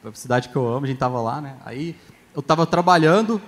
a 0.04 0.12
cidade 0.14 0.48
que 0.48 0.56
eu 0.56 0.66
amo, 0.68 0.84
a 0.84 0.88
gente 0.88 0.98
tava 0.98 1.20
lá, 1.20 1.40
né? 1.40 1.56
Aí 1.64 1.96
eu 2.34 2.40
tava 2.42 2.64
trabalhando 2.66 3.40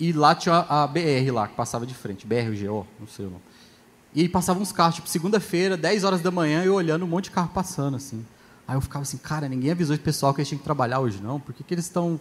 e 0.00 0.12
lá 0.12 0.34
tinha 0.34 0.54
a, 0.54 0.84
a 0.84 0.86
BR 0.86 1.30
lá 1.32 1.46
que 1.48 1.54
passava 1.54 1.84
de 1.84 1.94
frente, 1.94 2.26
BR 2.26 2.50
GO, 2.66 2.86
não 2.98 3.06
sei 3.06 3.26
o 3.26 3.30
nome. 3.30 3.42
E 4.14 4.22
aí 4.22 4.28
passavam 4.28 4.62
uns 4.62 4.72
carros, 4.72 4.94
tipo, 4.94 5.08
segunda-feira, 5.08 5.76
10 5.76 6.02
horas 6.04 6.22
da 6.22 6.30
manhã, 6.30 6.64
eu 6.64 6.72
olhando 6.74 7.04
um 7.04 7.08
monte 7.08 7.24
de 7.24 7.30
carro 7.32 7.50
passando, 7.52 7.96
assim. 7.96 8.24
Aí 8.68 8.76
eu 8.76 8.82
ficava 8.82 9.02
assim, 9.02 9.16
cara, 9.16 9.48
ninguém 9.48 9.70
avisou 9.70 9.94
esse 9.94 10.04
pessoal 10.04 10.34
que 10.34 10.40
eles 10.40 10.48
tinham 10.48 10.58
que 10.58 10.64
trabalhar 10.64 11.00
hoje, 11.00 11.22
não? 11.22 11.40
Por 11.40 11.54
que, 11.54 11.64
que 11.64 11.72
eles 11.72 11.86
estão 11.86 12.20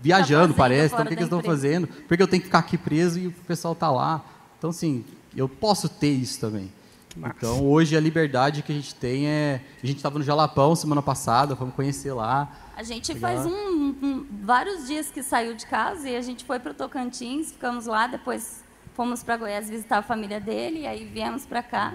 viajando, 0.00 0.54
fazendo 0.54 0.56
parece? 0.56 0.94
Então, 0.94 1.04
o 1.04 1.08
que, 1.08 1.14
que 1.14 1.22
eles 1.22 1.26
estão 1.26 1.42
fazendo? 1.42 1.86
Por 1.86 2.16
que 2.16 2.22
eu 2.22 2.26
tenho 2.26 2.40
que 2.40 2.46
ficar 2.46 2.60
aqui 2.60 2.78
preso 2.78 3.18
e 3.18 3.26
o 3.26 3.32
pessoal 3.32 3.74
tá 3.74 3.90
lá? 3.90 4.24
Então, 4.58 4.70
assim, 4.70 5.04
eu 5.36 5.46
posso 5.46 5.86
ter 5.86 6.10
isso 6.12 6.40
também. 6.40 6.72
Então, 7.14 7.66
hoje, 7.66 7.94
a 7.94 8.00
liberdade 8.00 8.62
que 8.62 8.72
a 8.72 8.74
gente 8.74 8.94
tem 8.94 9.26
é... 9.26 9.60
A 9.82 9.86
gente 9.86 9.96
estava 9.96 10.18
no 10.18 10.24
Jalapão 10.24 10.74
semana 10.74 11.02
passada, 11.02 11.54
fomos 11.56 11.74
conhecer 11.74 12.12
lá. 12.12 12.50
A 12.76 12.82
gente 12.82 13.12
Legal. 13.12 13.30
faz 13.34 13.46
um, 13.46 13.52
um- 13.52 14.26
vários 14.42 14.86
dias 14.86 15.10
que 15.10 15.22
saiu 15.22 15.54
de 15.54 15.66
casa 15.66 16.08
e 16.08 16.16
a 16.16 16.22
gente 16.22 16.44
foi 16.44 16.58
para 16.58 16.70
o 16.70 16.74
Tocantins, 16.74 17.52
ficamos 17.52 17.84
lá, 17.84 18.06
depois 18.06 18.64
fomos 18.94 19.22
para 19.22 19.36
Goiás 19.36 19.68
visitar 19.68 19.98
a 19.98 20.02
família 20.02 20.40
dele, 20.40 20.80
e 20.80 20.86
aí 20.86 21.04
viemos 21.04 21.44
para 21.44 21.62
cá. 21.62 21.92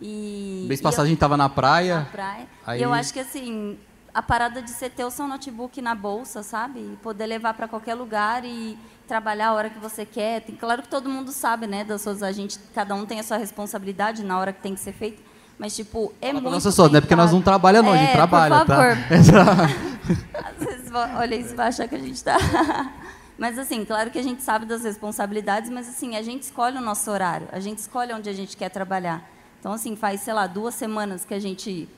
E, 0.00 0.64
Mês 0.68 0.80
passado 0.80 1.04
a 1.04 1.08
gente 1.08 1.16
estava 1.16 1.36
na 1.36 1.48
praia. 1.48 1.98
na 2.00 2.04
praia. 2.06 2.46
aí- 2.66 2.80
E 2.80 2.82
eu 2.82 2.92
acho 2.92 3.12
que 3.12 3.20
assim, 3.20 3.78
a 4.14 4.22
parada 4.22 4.62
de 4.62 4.70
você 4.70 4.88
ter 4.88 5.04
o 5.04 5.10
seu 5.10 5.26
notebook 5.28 5.80
na 5.82 5.94
bolsa, 5.94 6.42
sabe? 6.42 6.80
E 6.80 6.96
poder 7.02 7.26
levar 7.26 7.54
para 7.54 7.68
qualquer 7.68 7.94
lugar 7.94 8.44
e 8.44 8.78
trabalhar 9.06 9.48
a 9.48 9.52
hora 9.54 9.68
que 9.70 9.78
você 9.78 10.06
quer. 10.06 10.40
Tem, 10.42 10.54
claro 10.54 10.82
que 10.82 10.88
todo 10.88 11.08
mundo 11.10 11.32
sabe, 11.32 11.66
né, 11.66 11.84
das 11.84 12.00
suas 12.02 12.22
a 12.22 12.32
gente, 12.32 12.58
cada 12.74 12.94
um 12.94 13.04
tem 13.04 13.20
a 13.20 13.22
sua 13.22 13.36
responsabilidade 13.36 14.22
na 14.24 14.38
hora 14.38 14.52
que 14.52 14.60
tem 14.62 14.74
que 14.74 14.80
ser 14.80 14.92
feito. 14.92 15.22
Mas, 15.58 15.76
tipo, 15.76 16.14
é 16.22 16.32
muito. 16.32 16.48
Nossa, 16.48 16.70
só, 16.72 16.88
não 16.88 16.96
é 16.96 17.00
porque 17.02 17.14
nós 17.14 17.32
não 17.32 17.42
trabalhamos, 17.42 17.90
não, 17.90 17.98
a 17.98 18.00
gente 18.00 18.10
É, 18.12 18.14
trabalha, 18.14 18.60
por 18.60 18.66
tá? 18.66 18.76
favor. 18.76 18.96
Às 20.58 20.64
vezes, 20.66 20.90
olha 20.94 21.34
isso, 21.34 21.54
vai 21.54 21.68
achar 21.68 21.86
que 21.86 21.94
a 21.94 21.98
gente 21.98 22.14
está. 22.14 22.36
Mas, 23.38 23.58
assim, 23.58 23.84
claro 23.84 24.10
que 24.10 24.18
a 24.18 24.22
gente 24.22 24.42
sabe 24.42 24.64
das 24.66 24.82
responsabilidades, 24.84 25.70
mas, 25.70 25.88
assim, 25.88 26.14
a 26.14 26.20
gente 26.22 26.42
escolhe 26.42 26.76
o 26.76 26.80
nosso 26.80 27.10
horário, 27.10 27.48
a 27.52 27.58
gente 27.58 27.78
escolhe 27.78 28.12
onde 28.12 28.28
a 28.28 28.34
gente 28.34 28.54
quer 28.54 28.68
trabalhar. 28.68 29.22
Então, 29.60 29.72
assim, 29.72 29.94
faz, 29.94 30.22
sei 30.22 30.32
lá, 30.32 30.46
duas 30.46 30.74
semanas 30.74 31.24
que 31.24 31.34
a 31.34 31.38
gente 31.38 31.88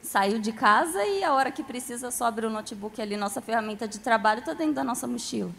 saiu 0.00 0.38
de 0.38 0.52
casa 0.52 1.04
e 1.04 1.22
a 1.22 1.34
hora 1.34 1.50
que 1.50 1.62
precisa 1.62 2.10
só 2.10 2.26
abre 2.26 2.46
o 2.46 2.50
notebook 2.50 3.02
ali, 3.02 3.16
nossa 3.16 3.42
ferramenta 3.42 3.86
de 3.86 3.98
trabalho 3.98 4.38
está 4.38 4.54
dentro 4.54 4.74
da 4.74 4.84
nossa 4.84 5.06
mochila. 5.06 5.50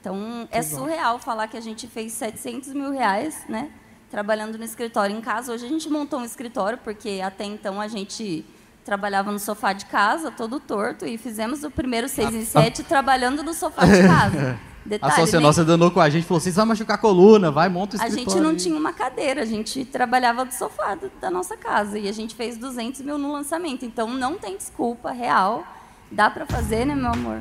Então, 0.00 0.48
é 0.50 0.62
surreal 0.62 1.18
falar 1.18 1.48
que 1.48 1.56
a 1.56 1.60
gente 1.60 1.86
fez 1.86 2.12
700 2.12 2.72
mil 2.72 2.90
reais, 2.90 3.44
né? 3.48 3.70
Trabalhando 4.10 4.56
no 4.56 4.64
escritório 4.64 5.14
em 5.14 5.20
casa. 5.20 5.52
Hoje 5.52 5.66
a 5.66 5.68
gente 5.68 5.90
montou 5.90 6.20
um 6.20 6.24
escritório, 6.24 6.78
porque 6.78 7.20
até 7.22 7.44
então 7.44 7.80
a 7.80 7.86
gente 7.86 8.46
trabalhava 8.82 9.30
no 9.30 9.38
sofá 9.38 9.74
de 9.74 9.84
casa, 9.86 10.30
todo 10.30 10.58
torto, 10.58 11.04
e 11.04 11.18
fizemos 11.18 11.64
o 11.64 11.70
primeiro 11.70 12.08
6 12.08 12.34
em 12.34 12.44
7 12.44 12.82
trabalhando 12.84 13.42
no 13.42 13.52
sofá 13.52 13.84
de 13.84 14.02
casa. 14.06 14.58
Detalhe, 14.84 15.12
A 15.12 15.16
sócia 15.16 15.38
nem- 15.38 15.46
nossa 15.46 15.64
danou 15.64 15.90
com 15.90 16.00
a 16.00 16.08
gente, 16.08 16.26
falou, 16.26 16.40
vocês 16.40 16.56
vão 16.56 16.64
machucar 16.66 16.96
a 16.96 16.98
coluna, 16.98 17.50
vai, 17.50 17.68
monta 17.68 17.96
o 17.96 18.00
a 18.02 18.08
gente 18.08 18.34
não 18.40 18.50
aí." 18.50 18.56
tinha 18.56 18.74
uma 18.76 18.92
cadeira, 18.92 19.42
a 19.42 19.44
gente 19.44 19.84
trabalhava 19.84 20.44
do 20.44 20.52
sofá 20.54 20.94
do- 20.94 21.10
da 21.20 21.30
nossa 21.30 21.56
casa 21.56 21.98
e 21.98 22.08
a 22.08 22.12
gente 22.12 22.34
fez 22.34 22.56
200 22.56 23.02
mil 23.02 23.18
no 23.18 23.30
lançamento. 23.32 23.84
Então 23.84 24.08
não 24.08 24.38
tem 24.38 24.56
desculpa 24.56 25.10
real. 25.12 25.64
Dá 26.10 26.28
para 26.30 26.46
fazer, 26.46 26.84
né, 26.86 26.94
meu 26.94 27.12
amor? 27.12 27.40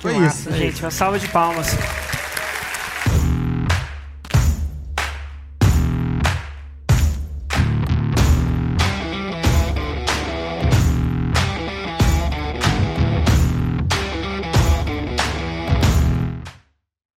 Foi 0.00 0.16
isso. 0.18 0.50
gente. 0.52 0.82
Uma 0.82 0.90
salva 0.90 1.18
de 1.18 1.28
palmas. 1.28 1.68